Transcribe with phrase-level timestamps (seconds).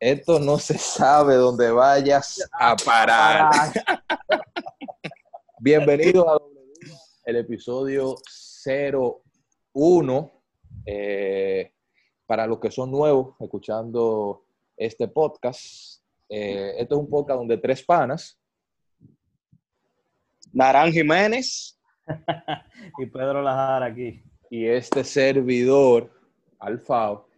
[0.00, 3.52] Esto no se sabe dónde vayas a parar.
[5.60, 6.38] Bienvenidos a
[7.24, 8.16] el episodio
[9.72, 10.32] 01.
[10.86, 11.72] Eh,
[12.26, 14.44] para los que son nuevos escuchando
[14.76, 18.38] este podcast, eh, esto es un podcast donde tres panas.
[20.52, 21.78] Narán Jiménez.
[22.98, 24.22] y Pedro Lajar aquí.
[24.50, 26.10] Y este servidor,
[26.58, 27.28] Alfao.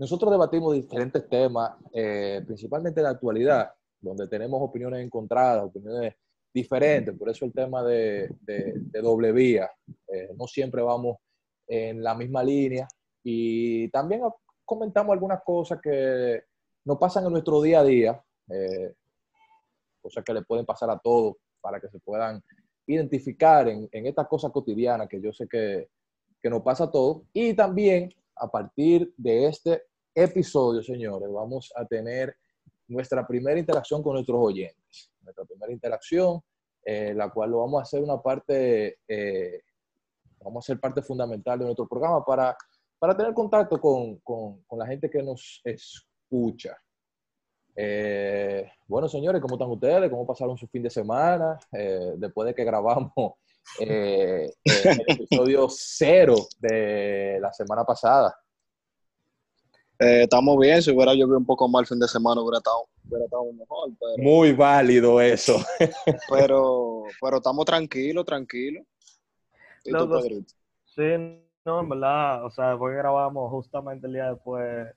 [0.00, 6.14] Nosotros debatimos diferentes temas, eh, principalmente de actualidad, donde tenemos opiniones encontradas, opiniones
[6.54, 7.14] diferentes.
[7.18, 8.34] Por eso el tema de,
[9.02, 9.70] doble vía.
[10.08, 11.18] Eh, no siempre vamos
[11.66, 12.88] en la misma línea.
[13.22, 14.22] Y también
[14.64, 16.44] comentamos algunas cosas que
[16.86, 18.94] nos pasan en nuestro día a día, eh,
[20.00, 22.42] cosas que le pueden pasar a todos para que se puedan
[22.86, 25.90] identificar en, en estas cosas cotidianas que yo sé que,
[26.40, 27.24] que nos pasa a todos.
[27.34, 32.36] Y también a partir de este episodio, señores, vamos a tener
[32.88, 35.10] nuestra primera interacción con nuestros oyentes.
[35.22, 36.42] Nuestra primera interacción,
[36.84, 39.62] eh, la cual lo vamos a hacer una parte, eh,
[40.40, 42.56] vamos a ser parte fundamental de nuestro programa para,
[42.98, 46.76] para tener contacto con, con, con la gente que nos escucha.
[47.76, 50.10] Eh, bueno, señores, ¿cómo están ustedes?
[50.10, 51.58] ¿Cómo pasaron su fin de semana?
[52.16, 53.34] después de que grabamos
[53.78, 54.50] el
[55.06, 58.36] episodio cero de la semana pasada.
[60.00, 62.86] Eh, estamos bien, si hubiera llovido un poco más el fin de semana hubiera estado,
[63.06, 63.90] hubiera estado mejor.
[64.16, 65.62] Muy válido eso.
[66.30, 68.86] pero, pero estamos tranquilos, tranquilos.
[69.84, 71.02] sí,
[71.66, 74.88] no, en verdad, o sea, después que grabamos justamente el día después,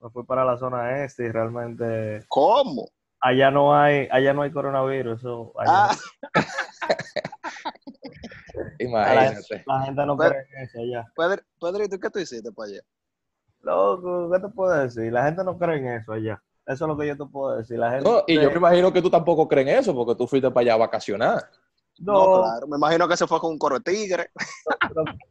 [0.00, 2.24] me fui para la zona este y realmente...
[2.28, 2.88] ¿Cómo?
[3.20, 5.52] Allá no hay, allá no hay coronavirus, eso...
[5.58, 5.92] Ah.
[8.78, 9.64] Imagínate.
[9.66, 11.04] La, gente no cree en eso allá.
[11.60, 12.82] Pedrito, ¿qué tú hiciste para allá?
[13.62, 15.12] Loco, ¿qué te puedo decir?
[15.12, 16.42] La gente no cree en eso allá.
[16.66, 17.78] Eso es lo que yo te puedo decir.
[17.78, 20.26] La gente no, y yo me imagino que tú tampoco crees en eso, porque tú
[20.26, 21.48] fuiste para allá a vacacionar.
[21.98, 22.66] No, claro.
[22.66, 24.30] Me imagino que se fue con un coro tigre.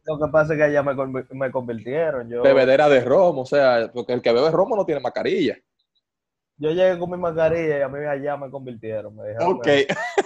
[0.06, 2.28] Lo, que pasa es que allá me, me convirtieron.
[2.28, 5.56] Yo, Bebedera de romo, o sea, porque el que bebe romo no tiene mascarilla.
[6.56, 9.16] Yo llegué con mi mascarilla y a mí allá me convirtieron.
[9.16, 9.68] Me dijeron, ok.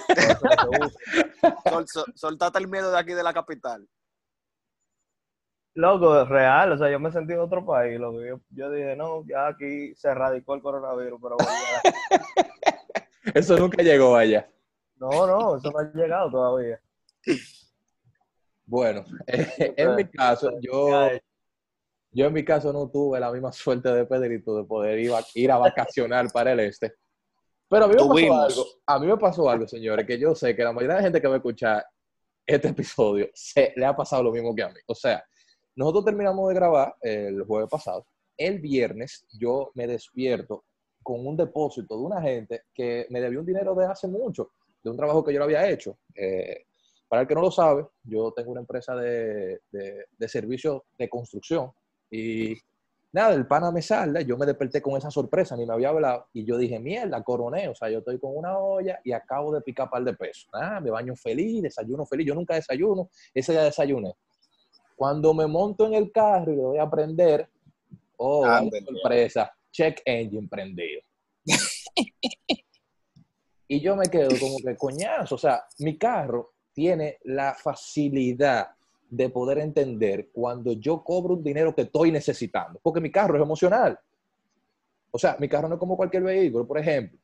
[2.15, 3.87] soltate el miedo de aquí de la capital.
[5.77, 8.25] Loco, real, o sea, yo me sentí en otro país, loco.
[8.25, 11.37] Yo, yo dije, no, ya aquí se erradicó el coronavirus, pero
[13.35, 14.49] Eso nunca llegó allá.
[14.97, 16.81] No, no, eso no ha llegado todavía.
[18.65, 21.11] Bueno, en mi caso, yo,
[22.11, 25.21] yo en mi caso no tuve la misma suerte de Pedrito de poder ir a,
[25.35, 26.95] ir a vacacionar para el este.
[27.69, 30.57] Pero a mí me pasó algo, a mí me pasó algo, señores, que yo sé
[30.57, 31.85] que la mayoría de la gente que va a escuchar
[32.47, 34.81] este episodio se le ha pasado lo mismo que a mí.
[34.87, 35.23] O sea,
[35.77, 38.07] nosotros terminamos de grabar el jueves pasado.
[38.37, 40.65] El viernes yo me despierto
[41.03, 44.51] con un depósito de una gente que me debió un dinero de hace mucho,
[44.83, 45.99] de un trabajo que yo lo había hecho.
[46.15, 46.65] Eh,
[47.09, 51.71] para el que no lo sabe, yo tengo una empresa de, de, servicios de construcción
[52.11, 52.55] y
[53.13, 56.27] nada, el pana me salda, yo me desperté con esa sorpresa, ni me había hablado,
[56.33, 59.61] y yo dije, mierda, coroné, o sea, yo estoy con una olla y acabo de
[59.61, 60.49] picar par de pesos.
[60.53, 64.13] Ah, me baño feliz, desayuno feliz, yo nunca desayuno, ese día desayuné.
[64.97, 67.49] Cuando me monto en el carro y lo voy a prender,
[68.17, 68.45] oh,
[68.84, 71.03] sorpresa, check engine prendido.
[73.69, 78.69] y yo me quedo como que coñazo, o sea, mi carro tiene la facilidad
[79.09, 83.43] de poder entender cuando yo cobro un dinero que estoy necesitando, porque mi carro es
[83.43, 83.99] emocional.
[85.11, 86.67] O sea, mi carro no es como cualquier vehículo.
[86.67, 87.19] Por ejemplo,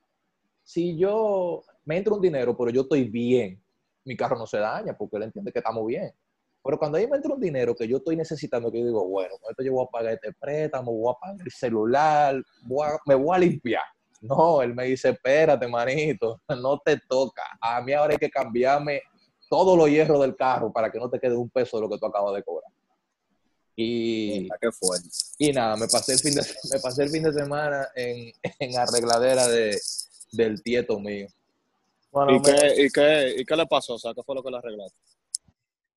[0.62, 3.60] si yo me entro un dinero, pero yo estoy bien,
[4.04, 6.12] mi carro no se daña porque él entiende que estamos bien.
[6.64, 9.34] Pero cuando ahí me entra un dinero que yo estoy necesitando, que yo digo, bueno,
[9.40, 12.42] con esto yo voy a pagar este préstamo, voy a pagar el celular,
[13.06, 13.82] me voy a limpiar.
[14.20, 17.42] No, él me dice, espérate, manito, no te toca.
[17.60, 19.02] A mí ahora hay que cambiarme
[19.50, 21.98] todos los hierros del carro para que no te quede un peso de lo que
[21.98, 22.70] tú acabas de cobrar.
[23.74, 24.68] Y, ¿Qué
[25.38, 28.78] y nada, me pasé el fin de, me pasé el fin de semana en, en
[28.78, 29.76] arregladera de,
[30.32, 31.26] del tieto mío.
[32.28, 33.94] ¿Y, qué, y, qué, ¿Y qué le pasó?
[33.94, 34.98] O sea, ¿qué fue lo que le arreglaste?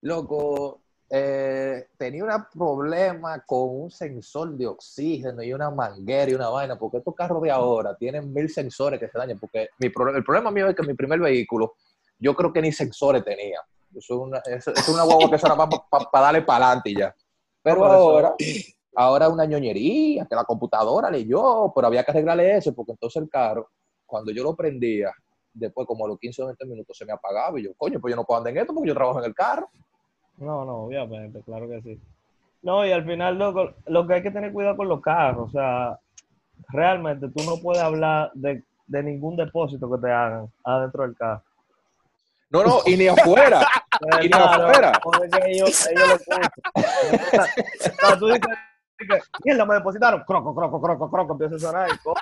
[0.06, 6.50] Loco, eh, tenía un problema con un sensor de oxígeno y una manguera y una
[6.50, 10.24] vaina, porque estos carros de ahora tienen mil sensores que se dañan, porque mi el
[10.24, 11.74] problema mío es que mi primer vehículo,
[12.19, 13.60] yo creo que ni sensores tenía.
[13.96, 17.16] Es una, es, una guagua que será para darle para adelante y ya.
[17.63, 18.36] Pero ahora,
[18.96, 23.30] ahora una ñoñería, que la computadora leyó, pero había que arreglarle eso, porque entonces el
[23.30, 23.69] carro,
[24.06, 25.12] cuando yo lo prendía,
[25.56, 28.12] después como a los 15 o 20 minutos se me apagaba y yo, coño, pues
[28.12, 29.69] yo no puedo andar en esto porque yo trabajo en el carro.
[30.38, 32.00] No, no, obviamente, claro que sí.
[32.62, 35.52] No, y al final lo, lo que hay que tener cuidado con los carros, o
[35.52, 36.00] sea,
[36.70, 41.44] realmente tú no puedes hablar de, de ningún depósito que te hagan adentro del carro.
[42.50, 43.62] No, no, y ni afuera.
[44.22, 44.92] y ni afuera.
[45.46, 46.52] ellos, ellos lo escuchan.
[46.76, 48.42] O sea, tú dices,
[49.00, 50.24] dices, mierda, me depositaron.
[50.26, 51.90] Croco, croco, croco, croco, empieza a sonar.
[51.90, 52.14] y o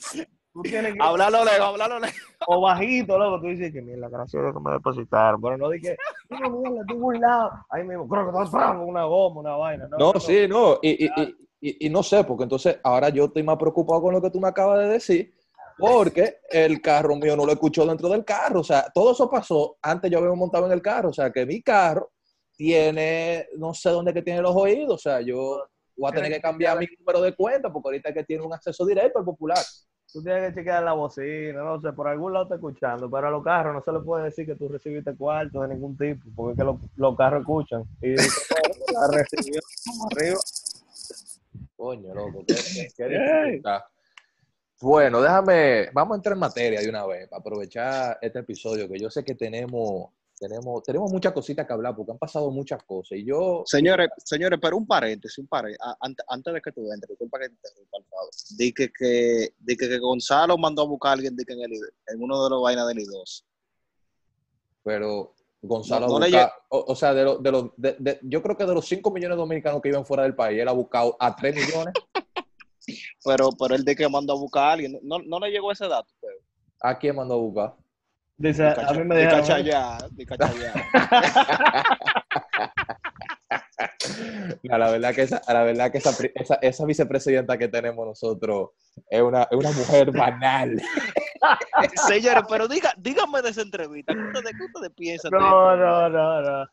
[0.00, 2.16] sea, tú tienes que Háblalo lejos, háblalo lejos.
[2.46, 5.40] o bajito, loco, tú dices que mierda, gracias a Dios que me depositaron.
[5.40, 5.96] Pero no dije,
[6.30, 7.50] no, mierda, estoy burlado.
[7.70, 9.88] Ahí mismo, croco, croco, croco, una goma, una vaina.
[9.88, 10.78] No, No, sí, no.
[10.82, 14.12] Y, y, y, y- y no sé, porque entonces ahora yo estoy más preocupado con
[14.14, 15.34] lo que tú me acabas de decir,
[15.78, 18.60] porque el carro mío no lo escuchó dentro del carro.
[18.60, 21.10] O sea, todo eso pasó antes yo había montado en el carro.
[21.10, 22.10] O sea, que mi carro
[22.56, 24.94] tiene, no sé dónde que tiene los oídos.
[24.94, 25.64] O sea, yo
[25.96, 28.52] voy a tener que cambiar mi número de cuenta, porque ahorita es que tiene un
[28.52, 29.58] acceso directo al popular.
[30.12, 33.30] Tú tienes que chequear la bocina, no sé, por algún lado está escuchando, pero a
[33.30, 36.52] los carros no se le puede decir que tú recibiste cuarto de ningún tipo, porque
[36.52, 37.84] es que los, los carros escuchan.
[38.02, 39.60] Y dicen, "Oh, la recibió
[40.10, 40.38] arriba.
[41.76, 43.62] Coño, loco, qué, qué-.
[44.82, 48.98] Bueno, déjame, vamos a entrar en materia de una vez, para aprovechar este episodio, que
[48.98, 50.10] yo sé que tenemos,
[50.48, 53.16] tenemos, tenemos muchas cositas que hablar, porque han pasado muchas cosas.
[53.18, 55.80] Y yo, Señores, señores, pero un paréntesis, un paréntesis.
[55.86, 58.30] A- ante- Antes de que tú entres, disculpa que te interrumpa, Alfredo.
[58.58, 61.60] Di que, que, di que, que Gonzalo mandó a buscar a alguien di que en,
[61.62, 63.44] el, en uno de los vainas del I2.
[64.82, 66.26] pero Gonzalo, No- no
[66.70, 69.12] o, o sea, de los, de los, de- de- yo creo que de los 5
[69.12, 71.94] millones de dominicanos que viven fuera del país, él ha buscado a 3 millones.
[73.24, 74.98] Pero, pero él di que mandó a buscar a alguien.
[75.04, 76.12] No, no le llegó ese dato.
[76.20, 76.34] Pero.
[76.80, 77.76] ¿A quién mandó a buscar?
[78.42, 80.72] Dice, a mí me dijeron, cachallá, di cachallá.
[84.64, 88.70] No, la verdad que esa, la verdad que esa, esa, esa vicepresidenta que tenemos nosotros
[89.08, 90.82] es una, es una mujer banal.
[92.08, 94.12] Señores, pero diga, dígame de esa entrevista.
[94.12, 95.30] ¿Qué ustedes, qué ustedes piensan?
[95.30, 96.66] de- no, no, no, no.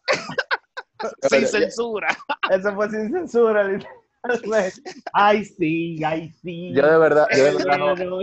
[1.29, 2.07] Sin censura.
[2.49, 3.79] Eso fue sin censura.
[5.13, 6.73] Ay, sí, ay, sí.
[6.75, 8.19] Yo de verdad, yo de verdad no.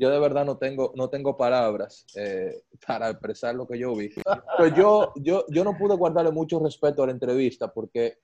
[0.00, 4.10] Yo de verdad no tengo, no tengo palabras eh, para expresar lo que yo vi.
[4.56, 8.18] Pero yo, yo, yo no pude guardarle mucho respeto a la entrevista porque,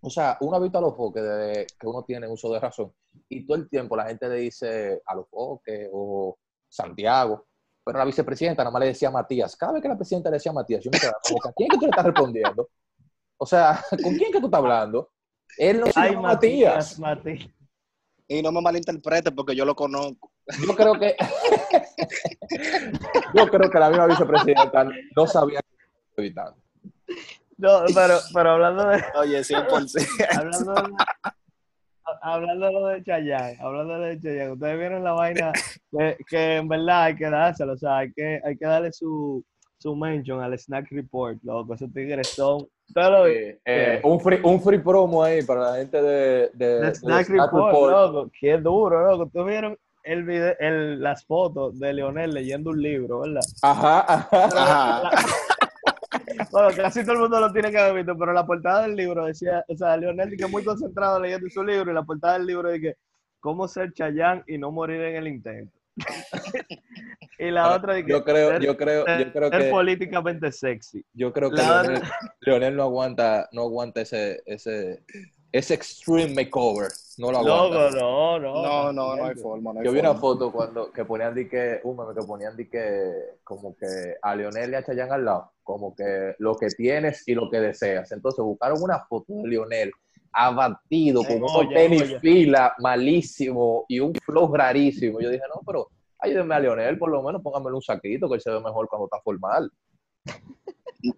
[0.00, 2.92] o sea, uno ha visto a los foques desde que uno tiene uso de razón
[3.28, 6.38] y todo el tiempo la gente le dice a los foques o
[6.68, 7.46] Santiago,
[7.84, 9.56] pero la vicepresidenta nada más le decía Matías.
[9.56, 11.74] Cada vez que la presidenta le decía Matías, yo me quedaba como, ¿a quién es
[11.74, 12.68] que tú le estás respondiendo?
[13.36, 15.10] O sea, ¿con quién es que tú estás hablando?
[15.56, 16.98] Él no se Ay, llama Matías.
[16.98, 17.50] Matías, Matías.
[18.28, 20.30] Y no me malinterprete porque yo lo conozco.
[20.66, 21.14] Yo creo que
[23.34, 26.56] yo creo que la misma vicepresidenta no sabía que estaba evitando.
[27.58, 30.38] No, pero, pero hablando de, Oye, 100%.
[30.38, 30.82] hablando de,
[32.22, 35.52] hablando de lo de Chayanne, hablando de lo de Chayanne, ustedes vieron la vaina
[35.90, 39.44] que, que en verdad hay que dárselo, o sea, hay que, hay que darle su,
[39.78, 42.66] su mention al Snack Report, loco, esos tigres son?
[42.94, 46.94] Eh, eh, un, free, un free promo ahí para la gente de, de, The de
[46.94, 47.92] Snack Snack Report, Report.
[47.92, 52.82] loco, qué duro, loco, ustedes vieron el video, el, las fotos de Leonel leyendo un
[52.82, 53.40] libro, ¿verdad?
[53.62, 54.44] Ajá, ajá.
[54.44, 55.10] Ajá.
[56.50, 59.26] Bueno, casi todo el mundo lo tiene que haber visto, pero la portada del libro
[59.26, 62.70] decía, o sea, Leonel que muy concentrado leyendo su libro y la portada del libro
[62.70, 62.96] dice,
[63.40, 65.76] ¿cómo ser Chayán y no morir en el intento?
[67.38, 71.04] y la otra dice, Yo creo, ser, yo creo, yo creo ser que políticamente sexy.
[71.12, 72.02] yo creo que Leonel,
[72.40, 75.02] Leonel no aguanta, no aguanta ese, ese,
[75.52, 76.88] ese extreme makeover.
[77.16, 77.90] No lo aguanta.
[77.90, 78.62] Loco, no, no.
[78.62, 79.72] No, no, no hay forma.
[79.72, 82.56] No hay Yo vi una foto cuando que ponían di que, un meme que ponían
[82.56, 83.86] di que como que
[84.22, 87.60] a Lionel y a Chayanne al lado, como que lo que tienes y lo que
[87.60, 88.12] deseas.
[88.12, 89.90] Entonces buscaron una foto de Lionel
[90.32, 95.20] abatido con unos tenis fila malísimo y un flow rarísimo.
[95.20, 98.40] Yo dije, no, pero ayúdenme a Lionel, por lo menos póngamelo un saquito que él
[98.40, 99.70] se ve mejor cuando está formal.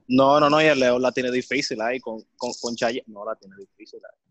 [0.09, 2.75] No, no, no, y el León la tiene difícil ahí con, con, con.
[3.07, 4.31] No, la tiene difícil ahí.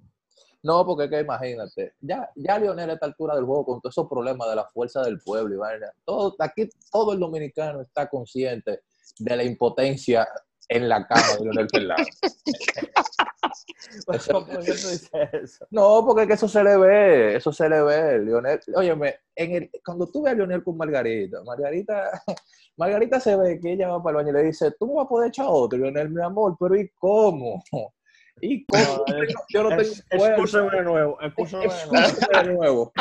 [0.62, 3.94] No, porque es que imagínate, ya, ya Lionel a esta altura del juego, con todos
[3.94, 8.10] esos problemas de la fuerza del pueblo y vaina, todo, aquí todo el dominicano está
[8.10, 8.82] consciente
[9.20, 10.28] de la impotencia
[10.68, 12.20] en la cama de Lionel Fernández.
[14.06, 15.66] ¿Por qué tú dices eso?
[15.72, 18.60] No, porque es que eso se le ve, eso se le ve, Lionel.
[18.76, 22.10] Óyeme, en el, cuando tú ves a Lionel con Margarita, Margarita,
[22.78, 25.06] Margarita se ve que ella va para el baño y le dice, tú no vas
[25.06, 27.64] a poder echar otro, Lionel, mi amor, pero ¿y cómo?
[28.42, 29.06] ¿Y cómo?
[29.08, 29.82] No, es- Yo no tengo.
[29.82, 31.98] Excúsame de nuevo, excúsame de nuevo.
[32.08, 32.94] Excúsame de nuevo.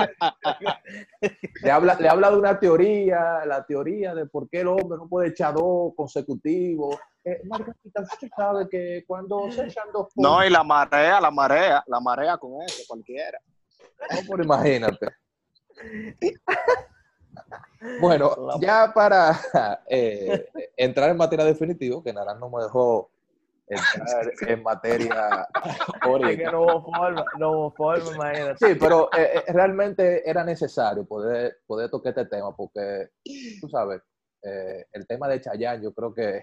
[1.62, 5.08] le, habla, le habla de una teoría, la teoría de por qué el hombre no
[5.08, 6.96] puede echar dos consecutivos.
[7.28, 11.84] Eh, Margarita, usted sabe que cuando se echan dos No, y la marea, la marea,
[11.86, 13.38] la marea con eso, cualquiera.
[14.10, 15.08] No, pero imagínate.
[18.00, 19.38] Bueno, ya para
[19.88, 23.08] eh, entrar en materia definitiva, que Naran no me dejó
[23.68, 26.50] entrar en materia Es que ahorita.
[26.50, 28.66] no hubo forma, no hubo forma, imagínate.
[28.66, 33.10] Sí, pero eh, eh, realmente era necesario poder, poder tocar este tema porque,
[33.60, 34.02] tú sabes,
[34.42, 36.42] eh, el tema de Chayanne yo creo que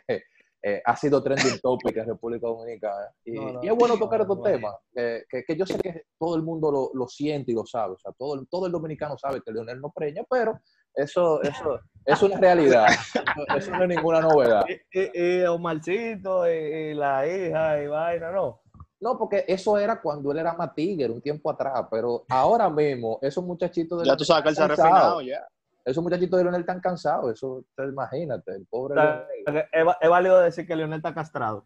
[0.67, 3.07] eh, ha sido trending topic en República Dominicana.
[3.23, 5.63] Y, No, no, y es bueno tocar no, estos no, temas, eh, que, que yo
[5.63, 7.93] sé que todo el mundo lo, lo siente y lo sabe.
[7.93, 10.59] O sea, todo, el- todo el dominicano sabe que Leonel no preña, pero
[10.95, 12.87] eso, eso es una realidad.
[12.89, 13.21] Eso,
[13.57, 14.65] eso no es ninguna novedad.
[14.91, 18.61] Y, y, y Omarcito la hija y vaina, no.
[19.01, 23.19] No, porque eso era cuando él era más tigre, un tiempo atrás, pero ahora mismo
[23.21, 25.45] esos muchachitos de Ya tú sabes que él se ha refinado ya.
[25.85, 29.65] Esos muchachitos de Leonel están cansados, eso te imagínate, el O pobre sea, Leonel.
[30.01, 31.65] es, válido decir que Leonel está castrado.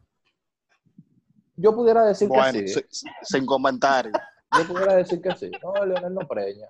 [1.55, 4.11] Yo pudiera decir Bueno, que sí, si- sin comentario.
[4.57, 5.49] yo pudiera decir que sí.
[5.63, 6.67] No, Leonel no preña,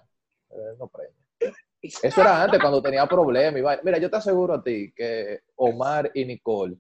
[0.52, 1.16] Leonel no preña.
[1.82, 3.80] Eso era antes, cuando tenía problemas.
[3.84, 6.78] Mira, yo te aseguro a ti que Omar y Nicole,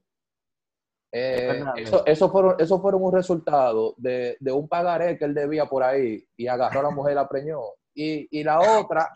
[1.11, 5.65] eh, eso, eso fueron, eso fueron un resultado de, de un pagaré que él debía
[5.65, 7.59] por ahí y agarró a la mujer y la preñó.
[7.95, 9.09] Y, y la otra,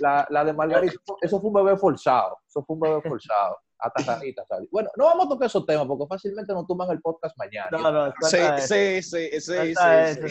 [0.00, 2.38] la, la de Margarita, eso fue un bebé forzado.
[2.48, 3.58] Eso fue un bebé forzado.
[3.78, 4.68] Hasta Ranita salió.
[4.70, 7.68] Bueno, no vamos a tocar esos temas porque fácilmente nos toman el podcast mañana.
[7.72, 10.22] No, no, Sí, sí, sí, sí, sí.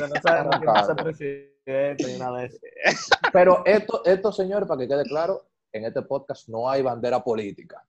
[3.34, 7.84] Pero esto, esto, señores, para que quede claro, en este podcast no hay bandera política.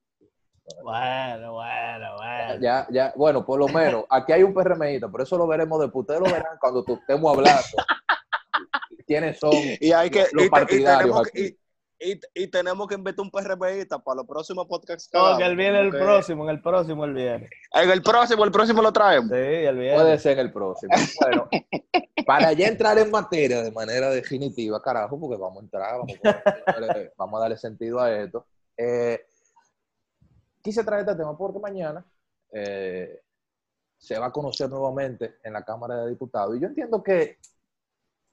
[0.82, 2.60] Bueno, bueno, bueno.
[2.60, 6.02] Ya, ya, bueno, por lo menos, aquí hay un PRMista, pero eso lo veremos después.
[6.02, 7.60] Ustedes lo verán cuando estemos hablando.
[9.06, 9.52] ¿Quiénes son?
[9.52, 11.42] Y hay que, Los y, te- y partidarios tenemos, aquí.
[11.42, 11.58] y,
[12.02, 15.08] y- y tenemos que inventar un PRBista para los próximos podcasts.
[15.12, 17.48] No, hagamos, que él viene el próximo, en el próximo él viene.
[17.72, 19.30] En el próximo, el próximo lo traemos.
[19.30, 19.94] Sí, él viene.
[19.94, 20.92] Puede ser en el próximo.
[21.20, 21.48] Bueno,
[22.26, 26.72] para ya entrar en materia de manera definitiva, carajo, porque vamos a entrar, vamos, a
[26.72, 28.46] darle- vamos a darle sentido a esto.
[28.76, 29.26] Eh,
[30.62, 32.04] quise traer este tema porque mañana
[32.52, 33.20] eh,
[33.98, 36.56] se va a conocer nuevamente en la Cámara de Diputados.
[36.56, 37.38] Y yo entiendo que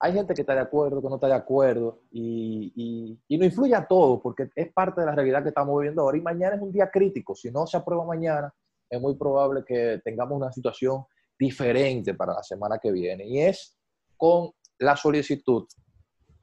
[0.01, 3.45] hay gente que está de acuerdo, que no está de acuerdo, y, y- y no
[3.45, 6.17] influye a todo, porque es parte de la realidad que estamos viviendo ahora.
[6.17, 7.35] Y mañana es un día crítico.
[7.35, 8.53] Si no se aprueba mañana,
[8.89, 11.03] es muy probable que tengamos una situación
[11.37, 13.25] diferente para la semana que viene.
[13.27, 13.77] Y es
[14.17, 15.65] con la solicitud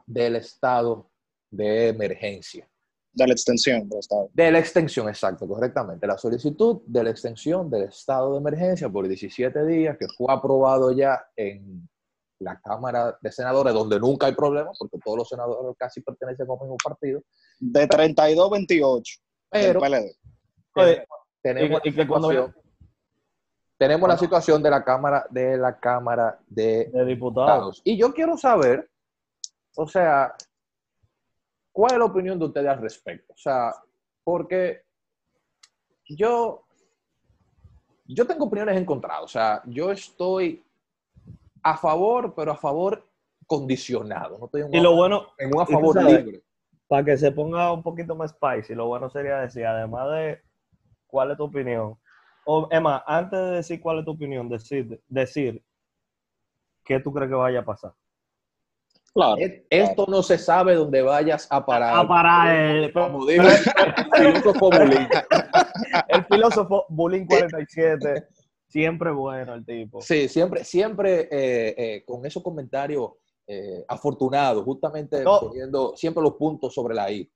[0.06, 1.10] del estado
[1.50, 2.68] de emergencia.
[3.12, 4.28] De la extensión del Estado.
[4.34, 6.06] De la extensión, exacto, correctamente.
[6.06, 10.92] La solicitud de la extensión del estado de emergencia por 17 días, que fue aprobado
[10.92, 11.88] ya en
[12.38, 16.58] la Cámara de Senadores, donde nunca hay problema, porque todos los senadores casi pertenecen al
[16.60, 17.22] mismo partido.
[17.58, 19.80] De 32-28 Pero
[21.42, 22.56] tenemos, y- y la que cuando- situación,
[23.78, 27.06] tenemos la situación de la Cámara de la Cámara de de diputado.
[27.06, 27.82] Diputados.
[27.84, 28.90] Y yo quiero saber,
[29.76, 30.34] o sea,
[31.72, 33.32] ¿cuál es la opinión de ustedes al respecto?
[33.32, 33.74] O sea,
[34.24, 34.82] porque
[36.08, 36.64] yo,
[38.06, 39.24] yo tengo opiniones encontradas.
[39.24, 40.64] O sea, yo estoy
[41.70, 43.04] a favor, pero a favor
[43.46, 44.38] condicionado.
[44.38, 46.42] No un, Y lo bueno, en un a favor sabes- libre.
[46.86, 50.40] para que se ponga un poquito más spicy, lo bueno sería decir, además de
[51.08, 51.98] cuál es tu opinión,
[52.44, 55.60] o Emma, antes de decir cuál es tu opinión, decir, decir
[56.84, 57.92] qué tú crees que vaya a pasar.
[59.12, 59.36] Claro.
[59.70, 61.96] Esto no se sabe dónde vayas a parar.
[61.98, 65.08] A parar el, Como dijo el filósofo Bulín.
[66.08, 68.28] el filósofo Bullying 47,
[68.76, 70.02] siempre bueno el tipo.
[70.02, 73.12] Sí, siempre, siempre eh, eh, con esos comentarios
[73.46, 75.40] eh, afortunados, justamente No.
[75.40, 77.30] poniendo siempre los puntos sobre la I.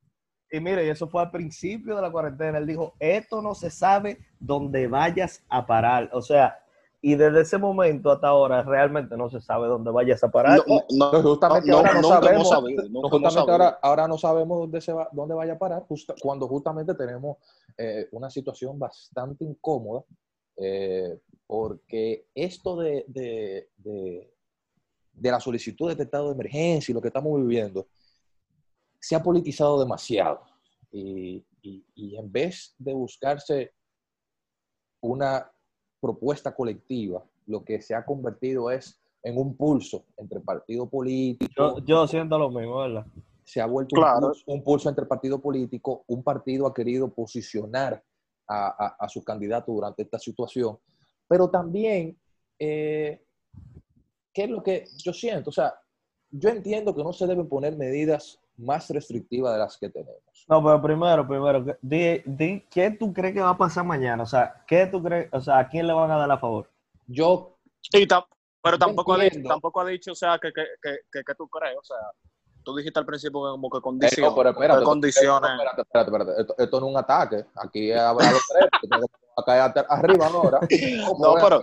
[0.53, 2.59] Y mire, y eso fue al principio de la cuarentena.
[2.59, 6.11] Él dijo, esto no se sabe dónde vayas a parar.
[6.13, 6.59] O sea,
[7.01, 10.59] y desde ese momento hasta ahora realmente no se sabe dónde vayas a parar.
[10.67, 14.81] No, no, No, justamente no, ahora no sabemos, sabido, justamente ahora, ahora no sabemos dónde,
[14.83, 17.39] se va, dónde vaya a parar, justa- cuando justamente tenemos
[17.79, 20.03] eh, una situación bastante incómoda,
[20.57, 21.19] eh,
[21.54, 24.33] porque esto de, de, de-
[25.12, 27.88] de la solicitud de este estado de emergencia y lo que estamos viviendo,
[29.00, 30.42] se ha politizado demasiado.
[30.92, 33.73] Y, y- y en vez de buscarse
[35.00, 35.50] una
[36.00, 41.85] propuesta colectiva, lo que se ha convertido es en un pulso entre partido político, Yo,
[41.85, 43.07] yo siento lo mismo, ¿verdad?
[43.45, 44.19] se ha vuelto Claro.
[44.19, 48.00] un, pulso, un pulso entre partido político, un partido ha querido posicionar
[48.47, 50.78] a, a- a su candidato durante esta situación,
[51.31, 52.19] pero también,
[52.59, 53.23] eh,
[54.35, 55.51] ¿qué es lo que yo siento?
[55.51, 55.73] O sea,
[56.29, 60.45] yo entiendo que no se deben poner medidas más restrictivas de las que tenemos.
[60.49, 64.25] No, pero primero, primero, di, di qué tú crees que va a pasar mañana.
[64.25, 65.29] O sea, ¿qué tú crees?
[65.33, 66.69] O sea, ¿a quién le van a dar a favor?
[67.07, 67.57] Yo,
[67.93, 68.27] Y tam-
[68.61, 71.35] pero Yo tampoco ha, dicho, tampoco ha dicho, o sea, que, que, que, que, que
[71.37, 71.97] tú crees, o sea,
[72.65, 74.31] tú dijiste al principio que como que condiciones.
[74.31, 75.51] no, pero espérate, condiciones.
[75.53, 76.41] espérate, espérate, espérate.
[76.41, 77.45] Esto, esto no es un ataque.
[77.55, 78.69] Aquí habrá los tres.
[79.47, 80.61] hasta arriba ahora.
[81.19, 81.63] No, pero,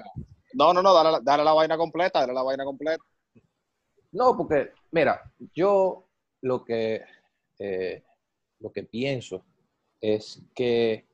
[0.53, 3.03] No, no, no, dale, dale la vaina completa, dale la vaina completa.
[4.11, 5.21] No, porque, mira,
[5.53, 6.07] yo
[6.41, 7.03] lo que,
[7.59, 8.03] eh,
[8.59, 9.43] lo que pienso
[9.99, 11.05] es que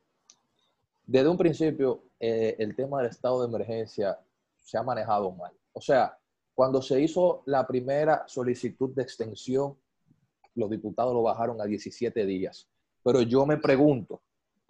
[1.06, 4.20] desde un principio eh, el tema del estado de emergencia
[4.62, 5.52] se ha manejado mal.
[5.74, 6.18] O sea,
[6.54, 9.76] cuando se hizo la primera solicitud de extensión,
[10.56, 12.70] los diputados lo bajaron a 17 días.
[13.04, 14.22] Pero yo me pregunto,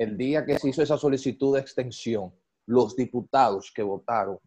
[0.03, 2.33] el día que se hizo esa solicitud de extensión,
[2.65, 4.37] los diputados que votaron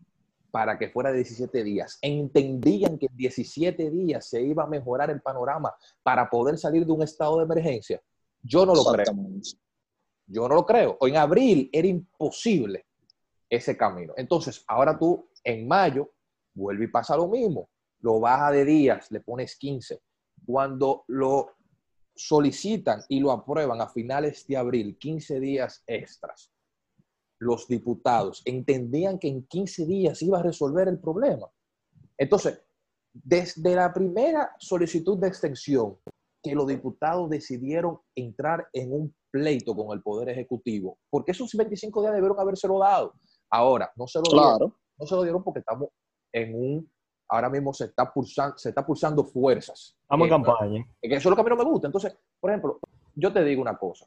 [0.50, 5.10] para que fuera de 17 días, entendían que en 17 días se iba a mejorar
[5.10, 8.00] el panorama para poder salir de un estado de emergencia.
[8.42, 9.12] Yo no lo creo.
[10.26, 10.96] Yo no lo creo.
[11.00, 12.86] O en abril era imposible
[13.50, 14.14] ese camino.
[14.16, 16.12] Entonces, ahora tú en mayo
[16.54, 17.68] vuelve y pasa lo mismo.
[18.00, 20.00] Lo baja de días, le pones 15.
[20.46, 21.55] Cuando lo
[22.16, 26.52] solicitan y lo aprueban a finales de abril, 15 días extras,
[27.38, 31.46] los diputados entendían que en 15 días iba a resolver el problema.
[32.16, 32.62] Entonces,
[33.12, 35.98] desde la primera solicitud de extensión
[36.42, 42.00] que los diputados decidieron entrar en un pleito con el Poder Ejecutivo, porque esos 25
[42.02, 43.14] días debieron habérselo dado.
[43.50, 44.74] Ahora, no se lo dieron.
[44.98, 45.90] No se lo dieron porque estamos
[46.32, 46.90] en un,
[47.28, 49.96] ahora mismo se está pulsando, se está pulsando fuerzas.
[50.02, 50.86] Estamos en campaña.
[51.00, 51.88] eso es lo que a mí no me gusta.
[51.88, 52.78] Entonces, por ejemplo,
[53.14, 54.06] yo te digo una cosa.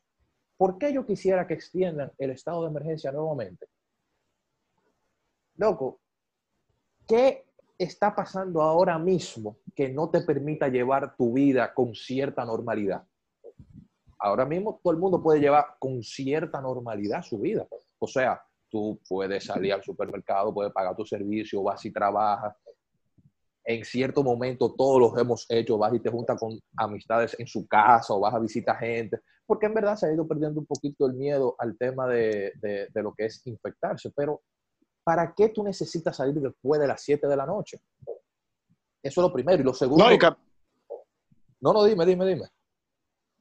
[0.58, 3.66] ¿Por qué yo quisiera que extiendan el estado de emergencia nuevamente?
[5.56, 6.00] Loco,
[7.08, 7.46] ¿qué
[7.78, 13.04] está pasando ahora mismo que no te permita llevar tu vida con cierta normalidad?
[14.20, 17.66] Ahora mismo todo el mundo puede llevar con cierta normalidad su vida.
[17.98, 22.54] O sea, tú puedes salir al supermercado, puedes pagar tu servicio, vas y trabajas.
[23.70, 27.68] En cierto momento todos los hemos hecho, vas y te juntas con amistades en su
[27.68, 31.06] casa o vas a visitar gente, porque en verdad se ha ido perdiendo un poquito
[31.06, 34.10] el miedo al tema de, de, lo que es infectarse.
[34.16, 34.42] Pero,
[35.04, 37.80] ¿para qué tú necesitas salir después de las 7 de la noche?
[39.04, 39.62] Eso es lo primero.
[39.62, 40.04] Y lo segundo...
[40.04, 40.18] No,
[41.62, 42.48] no, no, dime, dime, dime.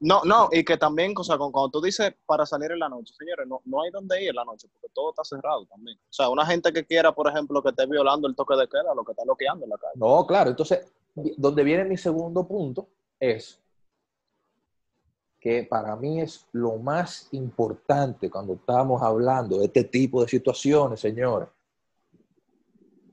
[0.00, 3.12] No, no, y que también, o sea, cuando tú dices para salir en la noche,
[3.18, 5.98] señores, no, no hay dónde ir en la noche, porque todo está cerrado también.
[5.98, 8.94] O sea, una gente que quiera, por ejemplo, que esté violando el toque de queda,
[8.94, 9.94] lo que está bloqueando en la calle.
[9.96, 10.86] No, claro, entonces,
[11.36, 13.60] donde viene mi segundo punto es
[15.40, 21.00] que para mí es lo más importante cuando estamos hablando de este tipo de situaciones,
[21.00, 21.48] señores,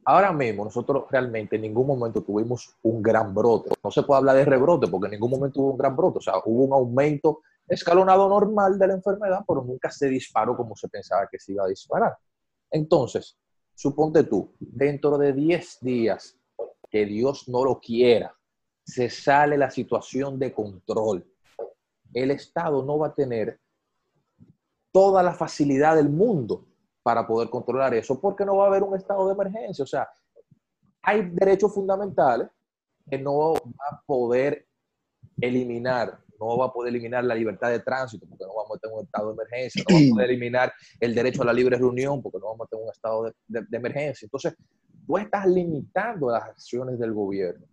[0.06, 3.72] ahora mismo nosotros realmente en ningún momento tuvimos un gran brote.
[3.84, 6.20] No se puede hablar de rebrote porque en ningún momento hubo un gran brote.
[6.20, 10.76] O sea, hubo un aumento escalonado normal de la enfermedad, pero nunca se disparó como
[10.76, 12.16] se pensaba que se iba a disparar.
[12.70, 13.38] Entonces,
[13.74, 16.38] suponte tú, dentro de 10 días,
[16.90, 18.34] que Dios no lo quiera,
[18.86, 21.26] se sale la situación de control.
[22.14, 23.60] El Estado no va a tener
[24.92, 26.68] toda la facilidad del mundo
[27.06, 29.84] para poder controlar eso, porque no va a haber un estado de emergencia.
[29.84, 30.10] O sea,
[31.04, 32.48] hay derechos fundamentales
[33.08, 33.60] que no va
[33.92, 34.66] a poder
[35.40, 38.98] eliminar, no va a poder eliminar la libertad de tránsito, porque no vamos a tener
[38.98, 42.24] un estado de emergencia, no va a poder eliminar el derecho a la libre reunión,
[42.24, 44.26] porque no vamos a tener un estado de, emergencia.
[44.26, 44.56] Entonces,
[45.06, 47.68] tú estás limitando las acciones del gobierno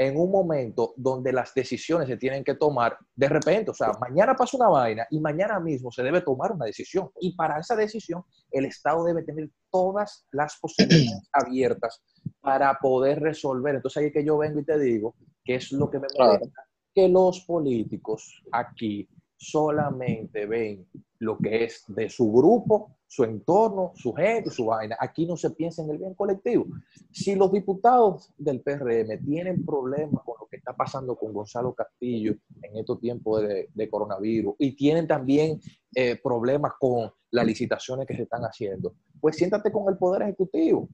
[0.00, 3.70] en un momento donde las decisiones se tienen que tomar de repente.
[3.70, 7.10] O sea, mañana pasa una vaina y mañana mismo se debe tomar una decisión.
[7.20, 12.02] Y para esa decisión, el Estado debe tener todas las posibilidades abiertas
[12.40, 13.74] para poder resolver.
[13.74, 16.64] Entonces ahí es que yo vengo y te digo que es lo que me molesta,
[16.94, 24.12] que los políticos aquí solamente ven lo que es de su grupo, su entorno, su
[24.12, 24.96] gente, su vaina.
[25.00, 26.66] Aquí no se piensa en el bien colectivo.
[27.10, 32.36] Si los diputados del PRM tienen problemas con lo que está pasando con Gonzalo Castillo
[32.62, 35.60] en estos tiempos de, coronavirus y tienen también
[35.92, 40.88] eh, problemas con las licitaciones que se están haciendo, pues siéntate con el Poder Ejecutivo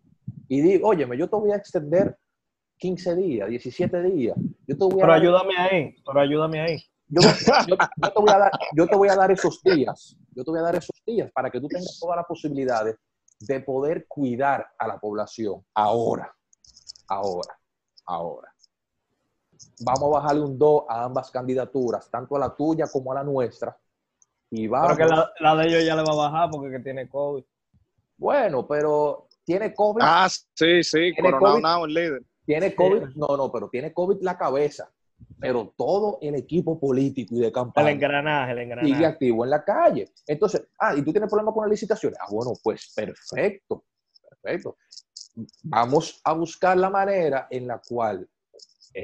[0.49, 2.17] y di, óyeme, yo te voy a extender
[2.79, 4.37] 15 días, 17 días.
[4.67, 6.83] Yo te voy a pero ayúdame ahí, pero ayúdame ahí.
[7.09, 10.61] Yo, te voy a dar, yo te voy a dar esos días, yo te voy
[10.61, 12.97] a dar esos días para que tú tengas todas las posibilidades
[13.41, 16.35] de poder cuidar a la población ahora,
[17.09, 17.59] ahora,
[18.05, 18.53] ahora.
[19.81, 23.25] Vamos a bajarle un 2 a ambas candidaturas, tanto a la tuya como a la
[23.25, 23.77] nuestra.
[24.51, 24.95] Y vamos.
[24.95, 27.45] Pero que la, de ellos ya le va a bajar porque que tiene COVID.
[28.19, 30.03] Bueno, pero tiene COVID.
[30.03, 32.23] Ah, sí, sí, Coronado el líder.
[32.45, 34.91] Tiene COVID, no, no, pero tiene COVID la cabeza
[35.39, 38.95] pero todo el equipo político y de campaña el engranaje, el engranaje.
[38.95, 40.09] sigue activo en la calle.
[40.27, 42.19] Entonces, ah, y tú tienes problemas con las licitaciones.
[42.21, 43.85] Ah, bueno, pues perfecto,
[44.29, 44.77] perfecto.
[45.65, 48.27] Vamos a buscar la manera en la cual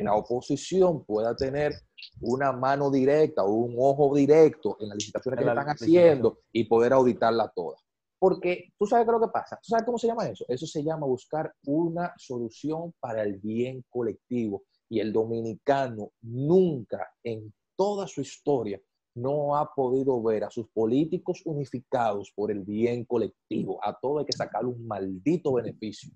[0.01, 1.75] la oposición pueda tener
[2.21, 6.95] una mano directa o un ojo directo en las licitaciones que están haciendo y poder
[6.95, 7.77] auditarla toda.
[8.19, 9.57] Porque tú sabes qué es lo que pasa.
[9.57, 10.45] ¿Tú sabes cómo se llama eso?
[10.49, 14.63] Eso se llama buscar una solución para el bien colectivo.
[14.93, 18.79] Y el dominicano nunca en toda su historia
[19.15, 23.81] no ha podido ver a sus políticos unificados por el bien colectivo.
[23.83, 26.11] A todo hay que sacarle un maldito beneficio.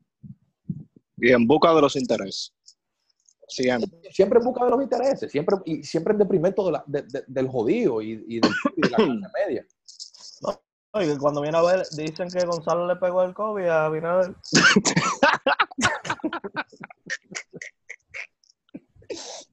[1.17, 2.53] Y en busca de los intereses.
[3.49, 3.99] Siempre.
[4.13, 7.25] Siempre en busca de los intereses, siempre, y siempre en deprimento de la- de- de-
[7.27, 9.67] del jodido y, y del- y de la clase media.
[10.93, 14.35] Oye, cuando viene a ver, dicen que Gonzalo le pegó el COVID a Binader.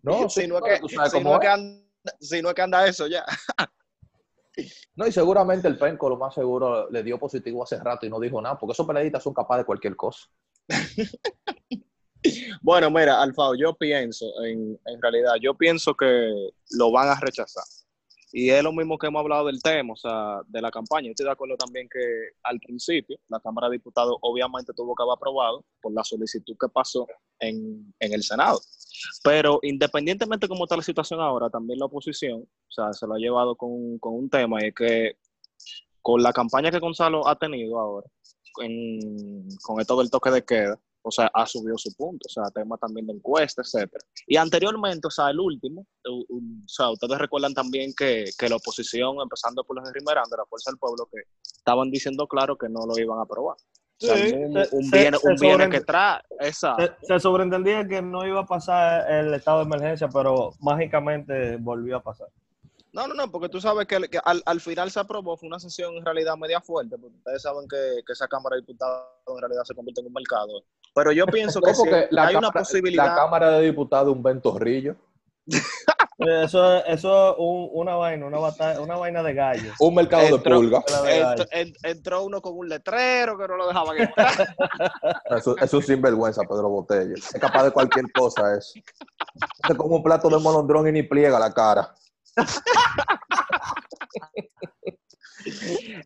[0.03, 1.83] No, si no es que, si no es que anda,
[2.19, 3.25] si no es que anda eso ya.
[4.95, 8.19] No, y seguramente el penco lo más seguro le dio positivo hace rato y no
[8.19, 10.27] dijo nada, porque esos periodistas son capaces de cualquier cosa.
[12.61, 16.31] Bueno, mira, Alfao, yo pienso, en, en realidad, yo pienso que
[16.69, 17.65] lo van a rechazar.
[18.35, 21.11] Y es lo mismo que hemos hablado del tema, o sea, de la campaña.
[21.11, 21.99] Estoy de acuerdo también que
[22.41, 26.67] al principio la Cámara de Diputados obviamente tuvo que haber aprobado por la solicitud que
[26.67, 27.05] pasó
[27.39, 28.59] en, en el Senado.
[29.23, 33.13] Pero independientemente de cómo está la situación ahora, también la oposición, o sea, se lo
[33.13, 35.17] ha llevado con, con un tema y es que
[36.01, 38.07] con la campaña que Gonzalo ha tenido ahora,
[38.63, 42.49] en- con esto del toque de queda, o sea, ha subido su punto, o sea,
[42.51, 44.03] tema también de encuesta, etcétera.
[44.25, 46.25] Y anteriormente, o sea, el último, o
[46.65, 50.45] sea, ustedes recuerdan también que, que la oposición, empezando por los de Rimerán, de la
[50.45, 53.57] Fuerza del Pueblo, que estaban diciendo claro que no lo iban a aprobar.
[54.01, 56.75] O sea, un, se- un se- bien, se un bien que trae, esa.
[56.77, 61.97] Se, se sobreentendía que no iba a pasar el estado de emergencia, pero mágicamente volvió
[61.97, 62.27] a pasar.
[62.93, 65.59] No, no, no, porque tú sabes que, que al, al final se aprobó, fue una
[65.59, 69.39] sesión en realidad media fuerte, porque ustedes saben que, que esa Cámara de Diputados en
[69.41, 70.63] realidad se convierte en un mercado.
[70.93, 73.07] Pero yo pienso que si hay una posibilidad...
[73.07, 74.95] la Cámara de Diputados es un ventorrillo,
[76.19, 79.75] Eh, Eso, es- eso es un- una vaina, una batalla, una vaina de gallos.
[79.79, 80.83] un mercado de Entró- pulga.
[81.03, 84.31] De entró uno con un letrero que no lo dejaban entrar.
[85.35, 87.15] Eso, eso es sinvergüenza, Pedro Botella.
[87.15, 88.73] Es capaz de cualquier cosa eso.
[89.67, 91.93] Es como un plato de molondrón y ni pliega la cara.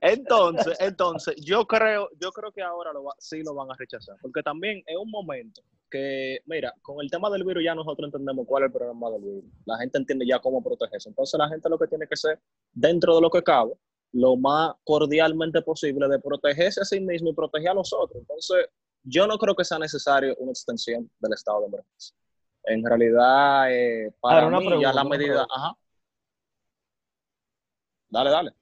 [0.01, 4.15] Entonces, entonces, yo creo, yo creo que ahora lo va- sí lo van a rechazar,
[4.21, 8.45] porque también es un momento que, mira, con el tema del virus ya nosotros entendemos
[8.47, 9.43] cuál es el problema del virus.
[9.65, 11.09] La gente entiende ya cómo protegerse.
[11.09, 12.39] Entonces, la gente lo que tiene que ser,
[12.73, 13.73] dentro de lo que cabe,
[14.13, 18.19] lo más cordialmente posible de protegerse a sí mismo y proteger a los otros.
[18.21, 18.67] Entonces,
[19.03, 22.15] yo no creo que sea necesario una extensión del estado de emergencia.
[22.63, 25.77] En realidad, eh, para Ahora, mí, ya pregunta, la medida, ajá.
[28.09, 28.53] Dale, dale.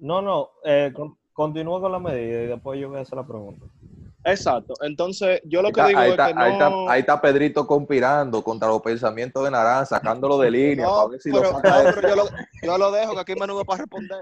[0.00, 3.26] No, no, eh, con- continúa con la medida y después yo voy a hacer la
[3.26, 3.64] pregunta.
[4.24, 4.74] Exacto.
[4.82, 6.90] Entonces, yo lo que está, digo ahí es está- que ahí está- no...
[6.90, 11.20] ahí está Pedrito conspirando contra los pensamientos de Naranja, sacándolo de línea No, para ver
[11.20, 12.24] si pero, lo saca no, pero yo, lo,
[12.62, 14.18] yo lo dejo, que aquí menudo para responder.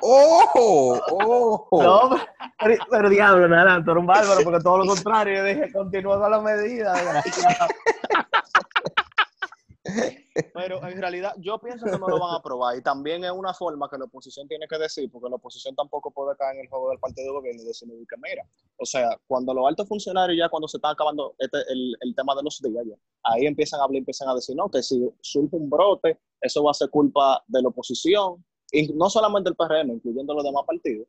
[0.00, 0.98] ¡Ojo!
[1.10, 1.82] ¡Ojo!
[1.82, 2.16] No,
[2.58, 6.18] pero, pero diablo, nada, tú eres un bárbaro, porque todo lo contrario, yo dije, continúa
[6.20, 6.94] con la medida.
[10.54, 13.52] Pero en realidad yo pienso que no lo van a aprobar y también es una
[13.52, 16.68] forma que la oposición tiene que decir, porque la oposición tampoco puede caer en el
[16.68, 20.38] juego del partido de gobierno y decir que mira, o sea, cuando los altos funcionarios
[20.38, 22.84] ya cuando se está acabando este, el, el tema de los días,
[23.24, 26.70] ahí empiezan a hablar, empiezan a decir, no, que si surge un brote, eso va
[26.70, 31.06] a ser culpa de la oposición, y no solamente el PRM, incluyendo los demás partidos,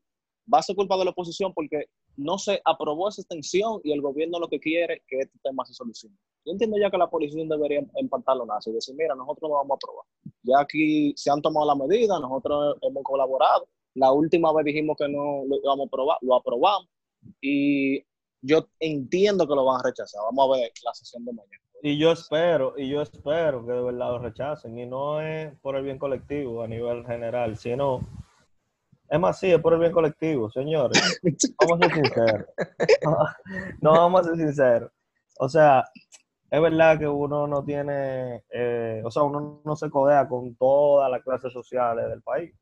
[0.51, 1.86] va a ser culpa de la oposición porque
[2.17, 5.65] no se aprobó esa extensión y el gobierno lo que quiere es que este tema
[5.65, 6.15] se solucione.
[6.45, 9.75] Yo entiendo ya que la oposición debería empantalonarse y decir, mira, nosotros no vamos a
[9.75, 10.05] aprobar.
[10.43, 13.67] Ya aquí se han tomado la medida, nosotros hemos colaborado.
[13.95, 16.88] La última vez dijimos que no lo íbamos a aprobar, lo aprobamos.
[17.41, 18.03] Y
[18.41, 20.21] yo entiendo que lo van a rechazar.
[20.25, 21.63] Vamos a ver la sesión de mañana.
[21.81, 24.77] Y yo espero, y yo espero que de verdad lo rechacen.
[24.77, 28.01] Y no es por el bien colectivo a nivel general, sino,
[29.10, 31.20] es más, sí, es por el bien colectivo, señores.
[31.60, 32.48] Vamos a ser sinceros.
[33.82, 34.91] No, vamos a ser sinceros.
[35.39, 35.84] O sea,
[36.50, 41.10] es verdad que uno no tiene, eh, o sea, uno no se codea con todas
[41.12, 42.54] las clases sociales del país.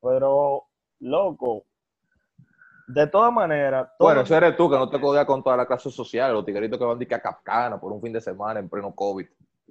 [0.00, 0.64] Pero,
[1.00, 1.64] loco,
[2.86, 5.66] de todas maneras, todo- Bueno, eso eres tú, que no te codeas con toda la
[5.66, 8.60] clase social, los tigritos que van de que a Capcana por un fin de semana
[8.60, 9.26] en pleno COVID.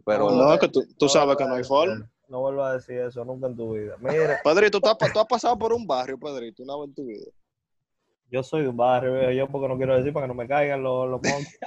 [0.06, 2.08] Pero No, es que tú, tú sabes que no hay forma.
[2.28, 3.96] No vuelvas a decir eso nunca en tu vida.
[4.00, 7.06] Mire, Pedrito, tú has, tú has pasado por un barrio, Pedrito, una vez en tu
[7.06, 7.32] vida.
[8.30, 10.84] yo soy de un barrio, yo porque no quiero decir para que no me caigan
[10.84, 11.60] los, los montes.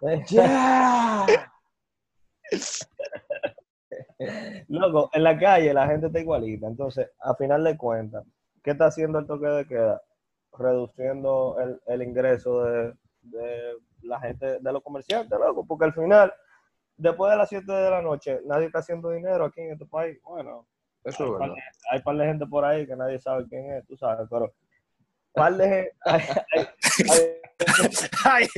[4.68, 6.66] Loco, en la calle la gente está igualita.
[6.66, 8.24] Entonces, a final de cuentas,
[8.62, 10.02] ¿qué está haciendo el toque de queda?
[10.52, 16.32] Reduciendo el, el ingreso de, de la gente, de los comerciantes, loco, porque al final,
[16.96, 20.18] después de las 7 de la noche, nadie está haciendo dinero aquí en este país.
[20.22, 20.66] Bueno,
[21.04, 21.54] eso es hay par, verdad.
[21.54, 24.52] de, hay par de gente por ahí que nadie sabe quién es, tú sabes, pero
[25.32, 26.66] par de hay, hay-
[28.24, 28.48] hay-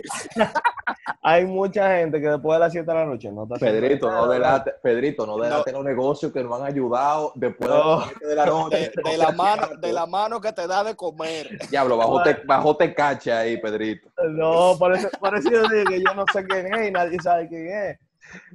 [1.22, 4.11] hay mucha gente que después de las 7 de la noche no está haciendo Pedrito,
[4.11, 7.98] no delate, Pedrito, no delate los negocios que nos han ayudado después de No.
[8.01, 8.77] las 7 de la noche.
[9.05, 11.59] De, de la mano, de la mano que te da de comer.
[11.70, 14.09] Diablo, bajote, bajote cacha ahí, Pedrito.
[14.31, 17.18] No, por eso, por eso yo digo que yo no sé quién es y nadie
[17.22, 17.98] sabe quién es.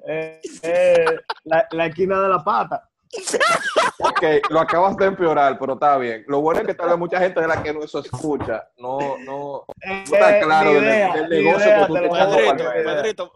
[0.07, 1.05] Eh, eh,
[1.45, 2.89] la, la esquina de la pata.
[3.99, 6.23] Ok, lo acabas de empeorar, pero está bien.
[6.27, 9.17] Lo bueno es que tal vez mucha gente de la que no eso escucha no,
[9.19, 12.63] no, Eh, no está claro idea, del ni negocio idea, que tú te Pedrito.
[12.83, 13.31] Pedrito,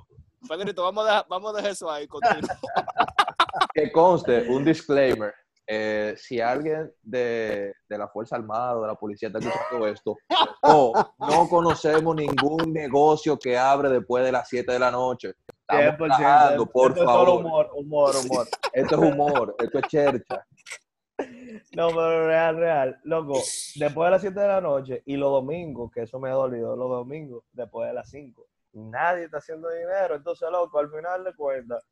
[0.50, 2.08] Pedrito, vamos a dejar, vamos a dejar eso ahí.
[2.08, 2.58] continúa.
[3.74, 5.34] Que conste, un disclaimer.
[5.68, 10.16] eh, si alguien de, de la Fuerza Armada o de la policía está escuchando esto,
[10.62, 15.34] o no conocemos ningún negocio que abre después de las 7 de la noche.
[15.70, 15.98] Estamos 100%.
[15.98, 18.48] relajando, por Esto es solo humor, humor, humor.
[18.72, 20.48] Esto es humor, esto es chercha.
[21.76, 23.00] No, pero real, real.
[23.04, 23.34] Loco,
[23.76, 26.76] después de las 7 de la noche y los domingos, que eso me ha dolido,
[26.76, 28.46] los domingos, después de las 5.
[28.74, 30.16] Nadie está haciendo dinero.
[30.16, 31.86] Entonces, loco, al final de cuentas,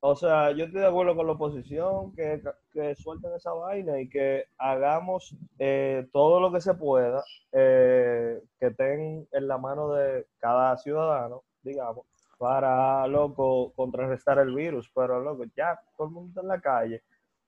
[0.00, 2.40] o sea, yo estoy de acuerdo con la oposición, que,
[2.72, 8.66] que suelten esa vaina y que hagamos eh, todo lo que se pueda, eh, que
[8.66, 12.06] estén en la mano de cada ciudadano, digamos,
[12.38, 14.90] para, loco, contrarrestar el virus.
[14.94, 17.02] Pero, loco, ya todo el mundo está en la calle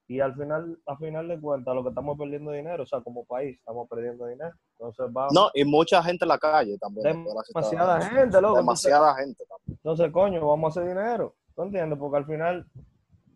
[0.07, 3.25] y al final, al final de cuentas, lo que estamos perdiendo dinero, o sea, como
[3.25, 4.55] país, estamos perdiendo dinero.
[4.79, 5.33] Entonces, vamos.
[5.33, 7.25] No, y mucha gente en la calle también.
[7.47, 8.25] demasiada gente, loco.
[8.25, 9.77] Entonces, Demasiada gente también.
[9.83, 11.35] entonces, coño, vamos a hacer dinero.
[11.55, 11.99] ¿Tú entiendes?
[11.99, 12.65] Porque al final,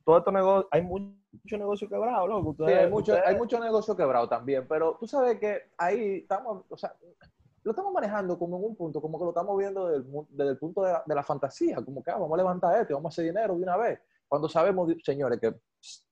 [0.03, 2.55] todo estos negocios, hay mucho negocio quebrado, loco.
[2.65, 6.63] Sí, hay mucho, ustedes- hay mucho negocio quebrado también, pero tú sabes que ahí estamos,
[6.69, 6.95] o sea,
[7.63, 10.25] lo estamos manejando como en un punto, como que lo estamos viendo desde el, mu-
[10.29, 12.93] desde el punto de la, de la fantasía, como que ah, vamos a levantar esto,
[12.95, 13.99] vamos a hacer dinero de una vez.
[14.27, 16.07] Cuando sabemos, señores, que pss,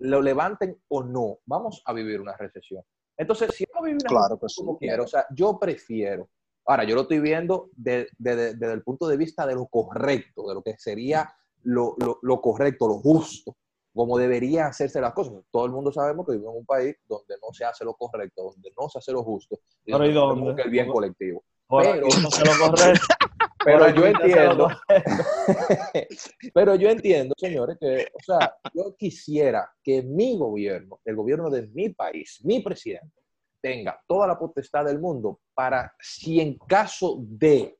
[0.00, 2.82] lo levanten o no, vamos a vivir una recesión.
[3.16, 6.28] Entonces, si vamos a vivir una Claro como quiero, o sea, yo prefiero,
[6.66, 9.66] ahora yo lo estoy viendo de- de- de- desde el punto de vista de lo
[9.66, 13.56] correcto, de lo que sería lo, lo- lo correcto, lo justo
[13.96, 15.32] como deberían hacerse las cosas.
[15.50, 18.52] Todo el mundo sabemos que vivimos en un país donde no se hace lo correcto,
[18.52, 21.42] donde no se hace lo justo, y Pero busca el bien colectivo.
[21.68, 23.06] pero- aquí no se lo correcto.
[23.64, 24.68] Pero yo no entiendo,
[26.54, 31.66] pero yo entiendo, señores, que, o sea, yo quisiera que mi gobierno, el gobierno de
[31.66, 33.22] mi país, mi presidente,
[33.60, 37.76] tenga toda la potestad del mundo para, si en caso de,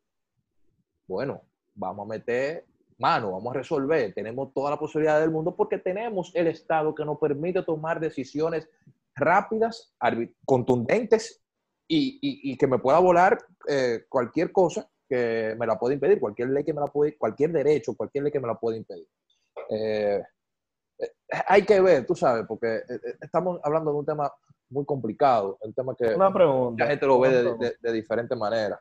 [1.07, 1.43] bueno,
[1.77, 2.67] vamos a meter
[2.99, 7.05] mano, vamos a resolver, tenemos toda la posibilidad del mundo porque tenemos el Estado que
[7.05, 8.69] nos permite tomar decisiones
[9.15, 9.95] rápidas,
[10.45, 11.43] contundentes
[11.89, 16.19] y, y- y que me pueda volar eh, cualquier cosa que me la pueda impedir,
[16.19, 19.07] cualquier ley que me la puede, cualquier derecho, cualquier ley que me la pueda impedir.
[19.71, 20.23] Eh,
[20.99, 21.11] eh,
[21.47, 22.83] hay que ver, tú sabes, porque
[23.21, 24.33] estamos hablando de un tema
[24.71, 26.85] muy complicado, un tema que Una pregunta.
[26.85, 28.81] la gente lo ve de, de, de diferentes maneras.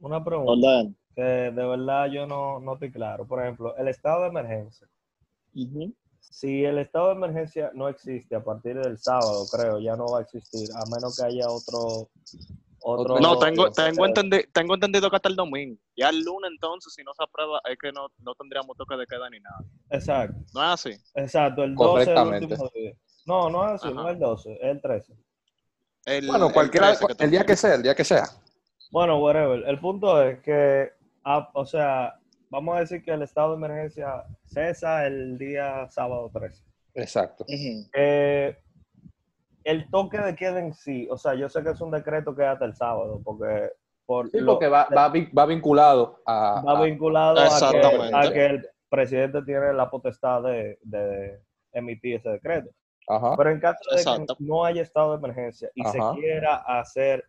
[0.00, 0.90] Una pregunta.
[1.20, 3.26] Que de verdad yo no, no estoy claro.
[3.26, 4.86] Por ejemplo, el estado de emergencia.
[6.18, 10.20] Si el estado de emergencia no existe a partir del sábado, creo, ya no va
[10.20, 12.08] a existir, a menos que haya otro...
[12.80, 15.76] otro No, tengo, eh, tengo, entendi- tengo entendido que hasta el domingo.
[15.96, 19.06] Ya el lunes entonces, si no se aprueba, es que no, no tendríamos toque de
[19.06, 19.58] queda ni nada.
[19.90, 20.90] Exacto, No es así.
[21.14, 22.92] exacto, el 12 es el último día.
[23.26, 25.14] No, no es así, no es el 12, es el 13.
[26.06, 28.24] El, Bueno, el cualquiera, 13 que el día que sea, el día que sea.
[28.92, 29.62] Bueno, whatever.
[29.68, 30.92] El punto es que,
[31.24, 32.18] ah, o sea,
[32.50, 36.64] vamos a decir que el estado de emergencia cesa el día sábado 13.
[36.94, 37.44] Exacto.
[37.94, 38.56] Eh,
[39.64, 42.42] el toque de queda en sí, o sea, yo sé que es un decreto que
[42.42, 43.70] es hasta el sábado, porque,
[44.06, 48.16] por Sí, lo- porque va, va, va vinculado a, va vinculado a que, Exactamente.
[48.16, 51.40] a que el presidente tiene la potestad de, de
[51.72, 52.70] emitir ese decreto.
[53.06, 53.36] Ajá.
[53.36, 54.34] Pero en caso de Exacto.
[54.36, 55.92] que no haya estado de emergencia y Ajá.
[56.14, 57.24] se quiera hacer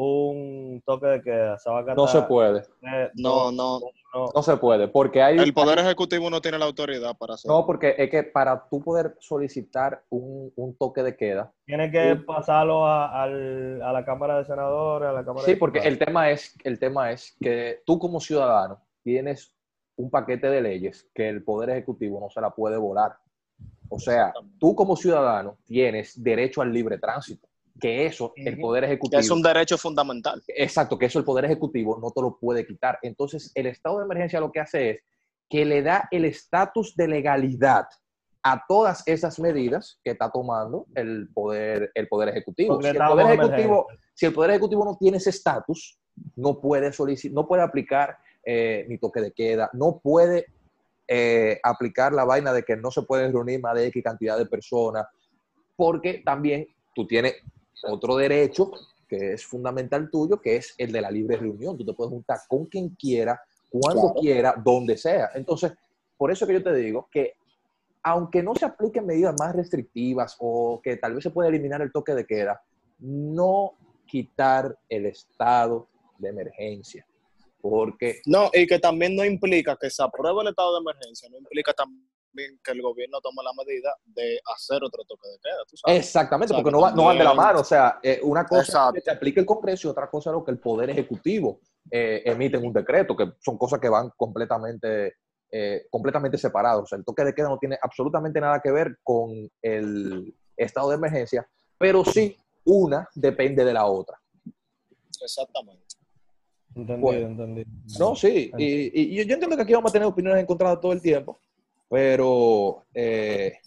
[0.00, 3.80] un toque de queda, se va a acatar, No se puede, eh, No, no.
[3.80, 5.38] no, no se puede, porque hay...
[5.38, 7.58] El Poder Ejecutivo no tiene la autoridad para hacerlo.
[7.58, 12.14] No, porque es que para tú poder solicitar un, un toque de queda, Tiene que
[12.24, 15.98] pasarlo a, al- a la Cámara de Senadores, a la Cámara sí, de porque el
[15.98, 19.52] tema es, el tema es que tú como ciudadano tienes
[19.96, 23.16] un paquete de leyes que el Poder Ejecutivo no se la puede volar.
[23.88, 27.47] O sea, tú como ciudadano tienes derecho al libre tránsito,
[27.80, 28.58] que eso el.
[28.58, 29.20] Poder Que Ejecutivo...
[29.20, 30.42] es un derecho fundamental.
[30.48, 32.98] Exacto, que eso el Poder Ejecutivo no te lo puede quitar.
[33.02, 35.00] Entonces, el estado de emergencia lo que hace es
[35.48, 37.86] que le da el estatus de legalidad
[38.42, 42.80] a todas esas medidas que está tomando el Poder, el poder Ejecutivo.
[42.80, 45.98] Si el poder ejecutivo, si el Poder Ejecutivo no tiene ese estatus,
[46.36, 50.46] no puede solicitar, no puede aplicar eh, ni toque de queda, no puede
[51.06, 54.46] eh, aplicar la vaina de que no se pueden reunir más de X cantidad de
[54.46, 55.06] personas,
[55.76, 57.34] porque también tú tienes
[57.82, 58.70] otro derecho
[59.08, 61.76] que es fundamental tuyo, que es el de la libre reunión.
[61.78, 64.20] Tú te puedes juntar con quien quiera, cuando Claro.
[64.20, 65.30] quiera, donde sea.
[65.34, 65.72] Entonces,
[66.16, 67.34] por eso que yo te digo que
[68.02, 71.92] aunque no se apliquen medidas más restrictivas o que tal vez se pueda eliminar el
[71.92, 72.62] toque de queda,
[72.98, 73.72] no
[74.06, 75.88] quitar el estado
[76.18, 77.06] de emergencia.
[77.60, 81.38] Porque No, y que también no implica que se apruebe el estado de emergencia, no
[81.38, 85.76] implica también que el gobierno tome la medida de hacer otro toque de queda, tú
[85.76, 85.98] sabes.
[85.98, 87.60] Exactamente, O sea, porque que no, va- no van de la mano.
[87.60, 90.34] O sea, eh, una cosa es que se aplique el Congreso y otra cosa es
[90.34, 91.60] lo que el Poder Ejecutivo
[91.90, 95.16] eh, emite en un decreto, que son cosas que van completamente,
[95.50, 96.84] eh, completamente separados.
[96.84, 99.30] O sea, el toque de queda no tiene absolutamente nada que ver con
[99.62, 104.20] el estado de emergencia, pero sí una depende de la otra.
[105.22, 105.84] Exactamente.
[106.74, 107.26] Entendido, Bueno.
[107.28, 107.68] entendido.
[107.98, 108.52] No, sí.
[108.58, 111.40] Y, y yo entiendo que aquí vamos a tener opiniones encontradas todo el tiempo,
[111.88, 113.58] pero eh,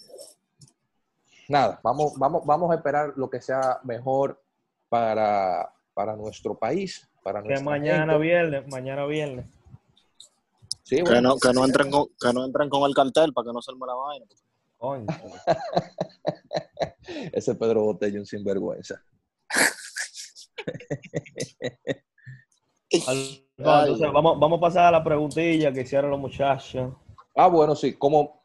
[1.49, 4.41] nada, vamos, vamos, vamos a esperar lo que sea mejor
[4.89, 8.17] para, para nuestro país, para Que mañana gente.
[8.17, 9.45] viernes, mañana viernes.
[10.83, 13.53] Sí, Que no, que, no entren con, que no entren con el cartel para que
[13.53, 14.25] no se arme la vaina.
[14.77, 15.05] Coño.
[17.33, 19.01] ese Pedro Botello un sinvergüenza.
[22.89, 26.93] Entonces, vamos, vamos a pasar a la preguntilla que hicieron los muchachos.
[27.43, 28.43] Ah, bueno, sí, como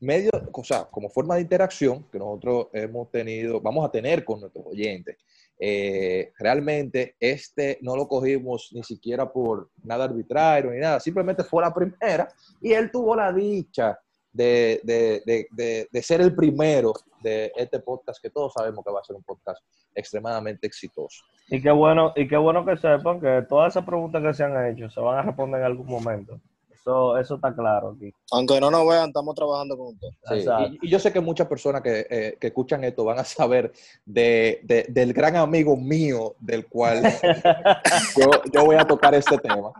[0.00, 4.40] medio, o sea, como forma de interacción que nosotros hemos tenido, vamos a tener con
[4.40, 5.16] nuestros oyentes.
[5.58, 11.62] eh, realmente este no lo cogimos ni siquiera por nada arbitrario ni nada, simplemente fue
[11.62, 12.28] la primera
[12.60, 13.98] y él tuvo la dicha
[14.30, 19.00] de, de- de- de- ser el primero de este podcast que todos sabemos que va
[19.00, 19.62] a ser un podcast
[19.94, 21.24] extremadamente exitoso.
[21.48, 24.66] Y qué bueno, y qué bueno que sepan que todas esas preguntas que se han
[24.66, 26.38] hecho se van a responder en algún momento.
[26.86, 28.12] Eso, eso está claro aquí.
[28.30, 30.14] Aunque no nos vean, estamos trabajando con ustedes.
[30.44, 33.24] Sí, y, y yo sé que muchas personas que, eh, que escuchan esto van a
[33.24, 33.72] saber
[34.04, 37.02] de, de- del gran amigo mío del cual
[38.16, 39.72] yo, yo voy a tocar este tema.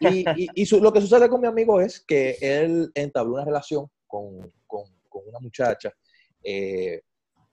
[0.00, 3.44] Y, y- y su- lo que sucede con mi amigo es que él entabló una
[3.46, 5.90] relación con, con- con una muchacha,
[6.44, 7.00] eh,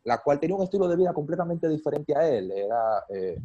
[0.04, 2.52] la cual tenía un estilo de vida completamente diferente a él.
[2.52, 3.38] Era eh,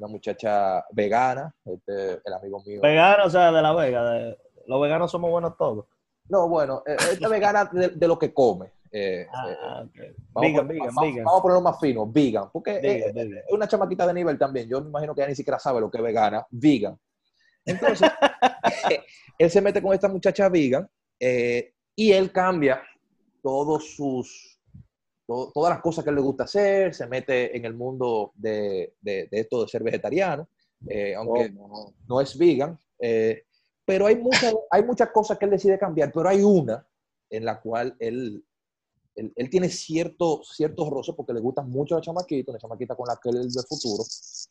[0.00, 2.80] una muchacha vegana, este, el amigo mío.
[2.82, 4.10] Vegano, o sea, de la Vega.
[4.10, 4.36] de-
[4.66, 5.86] los veganos somos buenos todos.
[6.28, 8.66] No, bueno, eh, esta vegana de, de lo que come.
[8.92, 9.84] eh, eh, Ah.
[10.32, 11.24] Vamos, Vegan, a, vegan, vamos- vegan.
[11.24, 14.68] vamos a ponerlo más fino, vegan, porque eh, eh, es una chamaquita de nivel también.
[14.68, 16.98] Yo me imagino que ella ni siquiera sabe lo que es vegana, vegan.
[17.64, 18.10] Entonces,
[19.38, 22.82] él se mete con esta muchacha vegan eh, y él cambia
[23.42, 24.58] todos sus,
[25.26, 28.94] to- todas las cosas que él le gusta hacer, se mete en el mundo de,
[29.00, 30.48] de- de esto de ser vegetariano,
[30.88, 31.94] eh, aunque Oh, no.
[32.08, 33.44] no es vegan, eh,
[33.86, 36.86] pero hay muchas, hay muchas cosas que él decide cambiar, pero hay una
[37.30, 38.44] en la cual él,
[39.14, 43.06] él, él tiene cierto, ciertos roces porque le gusta mucho la chamaquita, una chamaquita con
[43.08, 44.04] la que él es del futuro,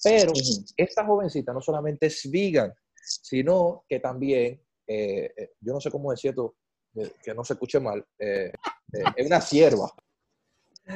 [0.03, 0.31] pero
[0.77, 6.09] esta jovencita no solamente es vegan, sino que también, eh, eh, yo no sé cómo
[6.11, 6.55] decirlo,
[6.95, 8.51] eh, que no se escuche mal, eh,
[8.93, 9.91] eh, es una sierva.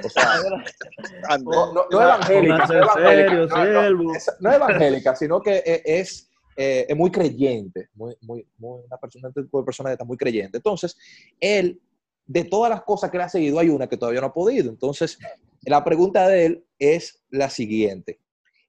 [0.03, 0.23] O sea,
[1.43, 4.15] no, no- no evangélica, Pónganse no evangélica, serio, no, no, siervo.
[4.15, 6.28] es- no evangélica, sino que es,
[6.61, 10.03] eh, es muy creyente, muy, muy, muy, una persona, un tipo de persona que está
[10.03, 10.57] muy creyente.
[10.57, 10.97] Entonces,
[11.39, 11.79] él,
[12.25, 14.69] de todas las cosas que le ha seguido, hay una que todavía no ha podido.
[14.69, 15.17] Entonces,
[15.61, 18.19] la pregunta de él es la siguiente.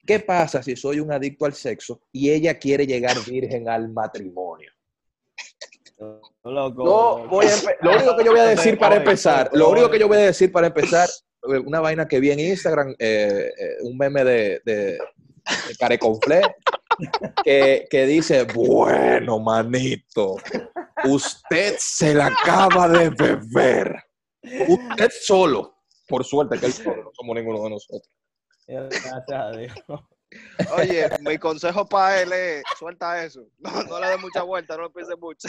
[0.06, 4.70] ¿Qué pasa si soy un adicto al sexo y ella quiere llegar virgen al matrimonio?
[6.44, 7.26] Loco.
[7.28, 10.06] Voy a lo único que yo voy a decir para empezar, lo único que yo
[10.06, 11.08] voy a decir para empezar,
[11.42, 14.98] una vaina que vi en Instagram, eh, eh, un meme de, de,
[15.68, 16.42] de Careconflé,
[17.44, 20.36] que, que dice, bueno, manito,
[21.04, 24.04] usted se la acaba de beber.
[24.42, 25.76] Usted solo.
[26.08, 28.10] Por suerte que él solo, no somos ninguno de nosotros.
[28.66, 29.74] Gracias a Dios.
[30.76, 33.46] Oye, mi consejo para él es, suelta eso.
[33.58, 35.48] No, no le des mucha vuelta, no le pienses mucho.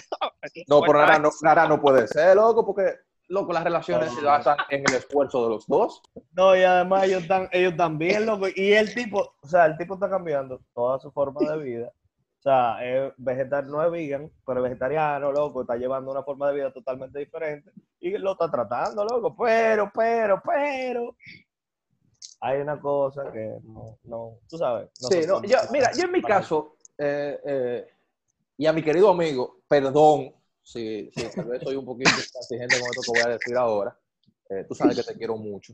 [0.68, 1.20] No, pero eso.
[1.20, 2.96] no, nada no puede ser, loco, porque,
[3.32, 6.02] loco, las relaciones se basan en el esfuerzo de los dos.
[6.34, 8.48] No, y además ellos están, ellos también, loco.
[8.54, 11.94] Y el tipo, o sea, el tipo está cambiando toda su forma de vida.
[12.40, 16.56] O sea, es vegetar, no es vegan, pero vegetariano, loco, está llevando una forma de
[16.56, 17.72] vida totalmente diferente.
[18.00, 19.36] Y lo está tratando, loco.
[19.38, 21.16] Pero, pero, pero.
[22.42, 24.90] Hay una cosa que no, no, tú sabes.
[25.02, 27.88] no Sí, no, yo, mira, yo en mi caso, eh, eh,
[28.58, 30.34] y a mi querido amigo, perdón
[30.64, 33.98] si, si tal vez soy un poquito exigente con esto que voy a decir ahora.
[34.50, 35.74] Eh, tú sabes que te quiero mucho.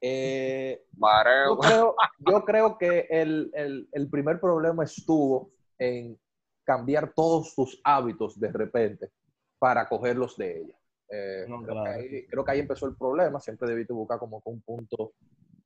[0.00, 1.58] Eh, yo, Mareo.
[1.58, 6.18] creo, yo creo que el, el- el primer problema estuvo en
[6.64, 9.10] cambiar todos tus hábitos de repente
[9.58, 10.78] para cogerlos de ella.
[11.10, 11.84] Eh, No, creo, claro.
[11.84, 13.40] que ahí, creo que ahí empezó el problema.
[13.40, 15.12] Siempre debiste buscar como un punto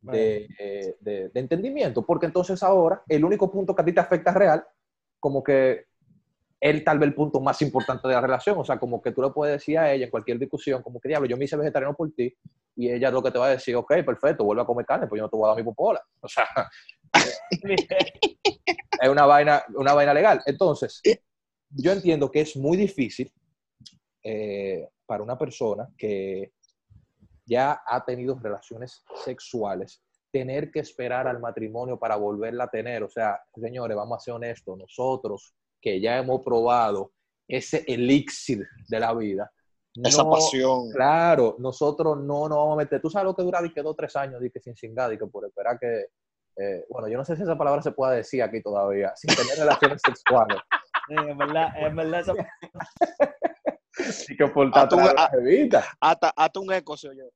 [0.01, 4.01] de, eh, de- de entendimiento, porque entonces ahora el único punto que a ti te
[4.01, 4.65] afecta real,
[5.21, 5.87] como que
[6.63, 9.21] él tal vez el punto más importante de la relación, o sea, como que tú
[9.21, 11.93] le puedes decir a ella en cualquier discusión, como que diablo, yo me hice vegetariano
[11.93, 12.33] por ti,
[12.77, 15.19] y ella lo que te va a decir, ok, perfecto, vuelve a comer carne, pues
[15.19, 16.01] yo no te voy a dar mi popola.
[16.21, 16.47] O sea,
[19.03, 20.41] es una vaina, una vaina legal.
[20.47, 21.03] Entonces,
[21.71, 23.33] yo entiendo que es muy difícil
[24.23, 26.53] eh, para una persona que
[27.45, 30.01] ya ha tenido relaciones sexuales
[30.31, 33.03] tener que esperar al matrimonio para volverla a tener.
[33.03, 37.13] O sea, señores, vamos a ser honestos, nosotros que ya hemos probado
[37.47, 39.53] ese elixir de la vida.
[40.03, 40.91] Esa pasión.
[40.91, 43.03] Claro, nosotros no nos vamos a meter.
[43.03, 45.19] Tú sabes lo que dura, di que dos, tres años, di que sin cingar, di
[45.19, 46.07] que por esperar que.
[46.57, 49.59] eh, bueno, yo no sé si esa palabra se pueda decir aquí todavía, sin tener
[49.59, 50.59] relaciones sexuales.
[51.09, 52.35] Sí, en verdad, en verdad eso-
[54.29, 54.71] Y que por.
[56.01, 57.29] Hasta, hasta un eco se oye.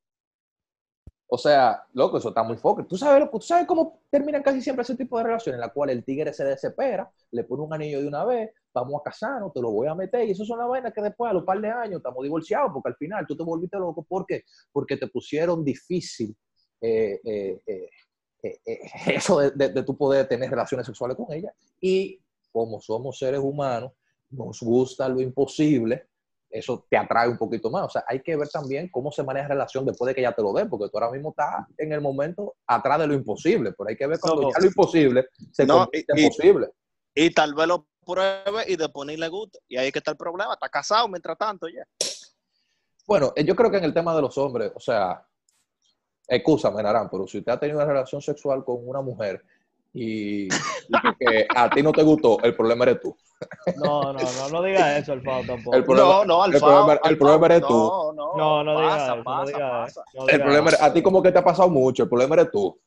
[1.29, 2.87] O sea, loco, eso está muy foco.
[2.87, 5.91] ¿Tú sabes, ¿Tú sabes cómo terminan casi siempre ese tipo de relaciones en la cual
[5.91, 9.61] el tigre se desespera, le pone un anillo de una vez, vamos a casarnos, te
[9.61, 11.69] lo voy a meter, y eso son las vainas que después a los par de
[11.69, 14.05] años estamos divorciados, porque al final tú te volviste loco.
[14.05, 14.45] ¿Por qué?
[14.73, 16.37] Porque te pusieron difícil
[16.81, 21.53] eh, eh, eh, eso de, de, de tú poder tener relaciones sexuales con ella.
[21.81, 22.21] Y
[22.53, 23.93] como somos seres humanos,
[24.31, 26.07] nos gusta lo imposible,
[26.59, 27.85] eso te atrae un poquito más.
[27.85, 30.33] O sea, hay que ver también cómo se maneja la relación después de que ya
[30.33, 33.73] te lo den, porque tú ahora mismo estás en el momento atrás de lo imposible,
[33.77, 36.69] pero hay que ver cuando ya lo imposible se No, convierte y- en y- posible.
[37.15, 39.59] Y tal vez lo pruebe y después ni le guste.
[39.69, 40.53] Y ahí es que está el problema.
[40.53, 41.85] Está casado mientras tanto ya.
[43.07, 45.25] Bueno, eh, yo creo que en el tema de los hombres, o sea,
[46.29, 49.45] excúsame, Narán, pero si usted ha tenido una relación sexual con una mujer
[49.97, 53.17] y, y que a ti no te gustó, el problema eres tú.
[53.79, 55.77] No, no, no, no diga eso, Alfao, tampoco.
[55.77, 57.75] El problema- no, no, el Alfao, problema- el Alfao, problema eres tú.
[57.75, 60.85] No, no, No, no diga pasa, eso, no pasa, El problema eso.
[60.85, 62.79] a ti como que te ha pasado mucho, el problema eres tú.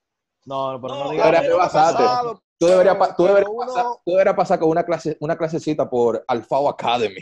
[0.45, 2.41] No, pero no, No, diga a mí eso.
[2.59, 5.89] Tú deberías, tú pero deberías uno- pasar, tú deberías pasar con una, clase, una clasecita
[5.89, 7.21] por Alfao Academy.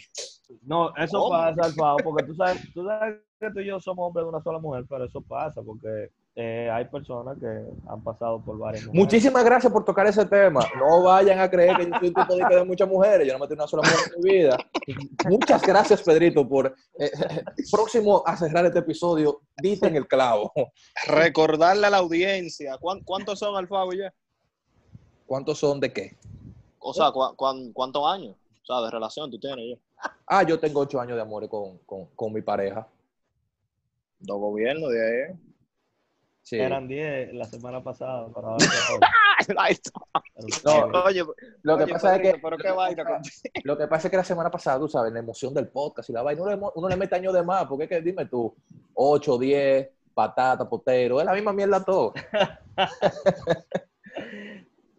[0.64, 1.30] No, eso ¿Cómo?
[1.30, 4.42] pasa, Alfao, porque tú sabes, tú sabes que tú y yo somos hombres de una
[4.42, 6.10] sola mujer, pero eso pasa porque
[6.40, 7.48] eh, hay personas que
[7.90, 9.04] han pasado por varias mujeres.
[9.04, 10.64] Muchísimas gracias por tocar ese tema.
[10.78, 13.26] No vayan a creer que yo soy un tipo de, que de muchas mujeres.
[13.28, 14.58] Yo no metí una sola mujer en mi vida.
[15.28, 17.10] Muchas gracias, Pedrito, por eh,
[17.72, 19.42] próximo a cerrar este episodio.
[19.58, 20.54] Dite en el clavo.
[21.08, 22.78] Recordarle a la audiencia.
[22.78, 24.14] ¿cuán- ¿Cuántos son, Alfao, ya?
[25.26, 26.16] ¿Cuántos son de qué?
[26.78, 28.36] O sea, ¿cuán- cuán- ¿cuántos años?
[28.62, 30.12] O sea, de relación tú tienes ya.
[30.28, 32.88] Ah, yo tengo ocho años de amor con, con, con mi pareja.
[34.20, 35.36] Dos gobiernos de ahí.
[36.48, 36.58] Sí.
[36.58, 38.66] Eran 10 la semana pasada, pero ahora
[40.64, 41.04] no.
[41.04, 41.26] Oye,
[41.62, 43.22] Lo que oye, pasa es que Pero qué vaina.
[43.66, 46.14] Lo que pasa es que la semana pasada, tú sabes, la emoción del podcast y
[46.14, 48.56] la vaina, uno le, uno le mete años de más, porque es que dime tú,
[48.94, 52.14] 8, 10, patata, potero, es la misma mierda todo.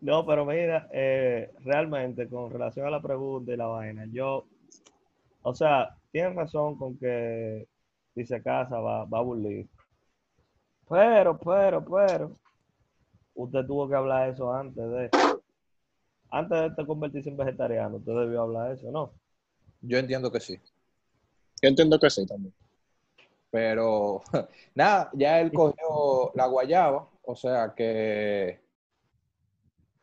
[0.01, 4.45] No, pero mira, eh, realmente con relación a la pregunta y la vaina, yo,
[5.43, 7.67] o sea, tienes razón con que
[8.15, 9.67] si se casa va, va a aburrir.
[10.89, 12.37] Pero, pero, pero,
[13.35, 15.11] usted tuvo que hablar eso antes de,
[16.31, 19.13] antes de convertirse en vegetariano, usted debió hablar eso, ¿no?
[19.83, 20.59] Yo entiendo que sí.
[21.63, 22.55] Yo entiendo que sí también.
[23.51, 24.23] Pero
[24.75, 28.61] nada, ya él cogió la guayaba, o sea que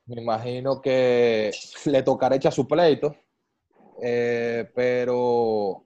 [0.05, 1.51] me imagino que
[1.85, 3.15] le tocará echar su pleito.
[4.01, 5.85] Eh, pero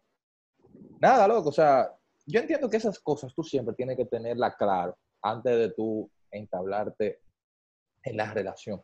[1.00, 1.96] nada, loco, o sea,
[2.30, 7.20] yo entiendo que esas cosas tú siempre tienes que tenerlas claro antes de tú entablarte
[8.04, 8.82] en la relación.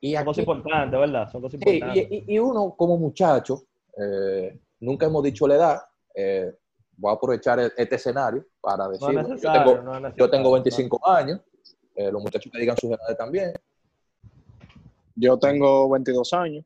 [0.00, 1.30] Y Son aquí- cosas importantes, ¿verdad?
[1.30, 2.06] Son cosas importantes.
[2.10, 3.62] y, y- y uno como muchacho,
[3.98, 5.80] eh, nunca hemos dicho la edad,
[6.14, 6.54] eh,
[6.96, 9.82] voy a aprovechar e- este escenario para No decir, es yo,
[10.16, 10.52] no tengo no.
[10.52, 11.40] 25 años,
[11.96, 13.52] eh, los muchachos que digan sus edades también.
[15.16, 16.64] Yo tengo 22 años.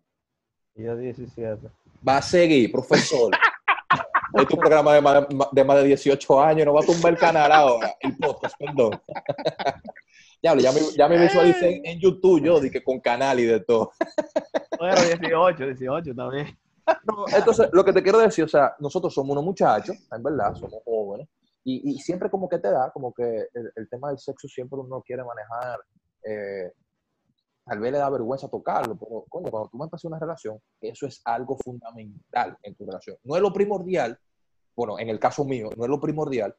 [0.74, 1.68] Y yo 17.
[2.06, 3.30] Va a seguir, profesor.
[4.34, 7.18] es tu programa de más, de más de 18 años, no va a tumbar el
[7.18, 9.00] canal ahora, el podcast, perdón.
[10.42, 13.60] Diablo, ya me, ya me visualicé en, en YouTube yo, dije con canal y de
[13.60, 13.92] todo.
[14.78, 16.56] Bueno, 18, 18 también.
[17.04, 20.54] No, entonces, lo que te quiero decir, o sea, nosotros somos unos muchachos, en verdad,
[20.54, 21.26] somos jóvenes,
[21.64, 24.78] y, y siempre como que te da, como que el, el tema del sexo siempre
[24.78, 25.80] uno quiere manejar,
[26.24, 26.72] eh,
[27.68, 31.06] tal vez le da vergüenza tocarlo, pero coño, cuando tú me empezas una relación, eso
[31.06, 33.16] es algo fundamental en tu relación.
[33.24, 34.18] No es lo primordial,
[34.76, 36.54] bueno, en el caso mío, no es lo primordial,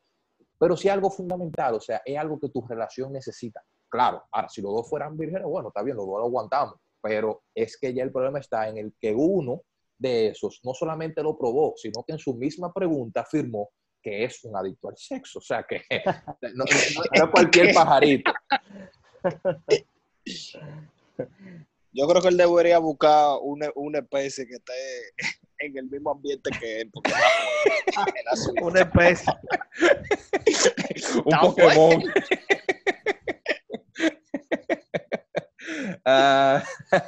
[0.57, 3.63] pero sí algo fundamental, o sea, es algo que tu relación necesita.
[3.89, 7.43] Claro, ahora, si los dos fueran vírgenes, bueno, está bien, los dos lo aguantamos, pero
[7.55, 9.61] es que ya el problema está en el que uno
[9.97, 13.69] de esos no solamente lo probó, sino que en su misma pregunta afirmó
[14.01, 15.39] que es un adicto al sexo.
[15.39, 15.81] O sea que
[16.55, 18.31] no- no es cualquier pajarito.
[21.91, 24.73] Yo creo que él debería buscar una, una especie que esté
[25.59, 27.11] en el mismo ambiente que él, porque
[28.61, 29.33] Una especie.
[31.25, 32.03] Un Pokémon.
[36.05, 36.63] Ah,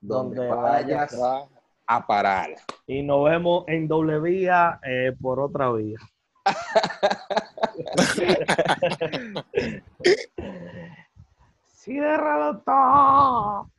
[0.00, 1.48] dónde Donde vayas vayas.
[1.84, 2.50] a parar.
[2.86, 5.98] Y nos vemos en doble vía eh, por otra vía.
[11.72, 13.70] Ciérralo todo.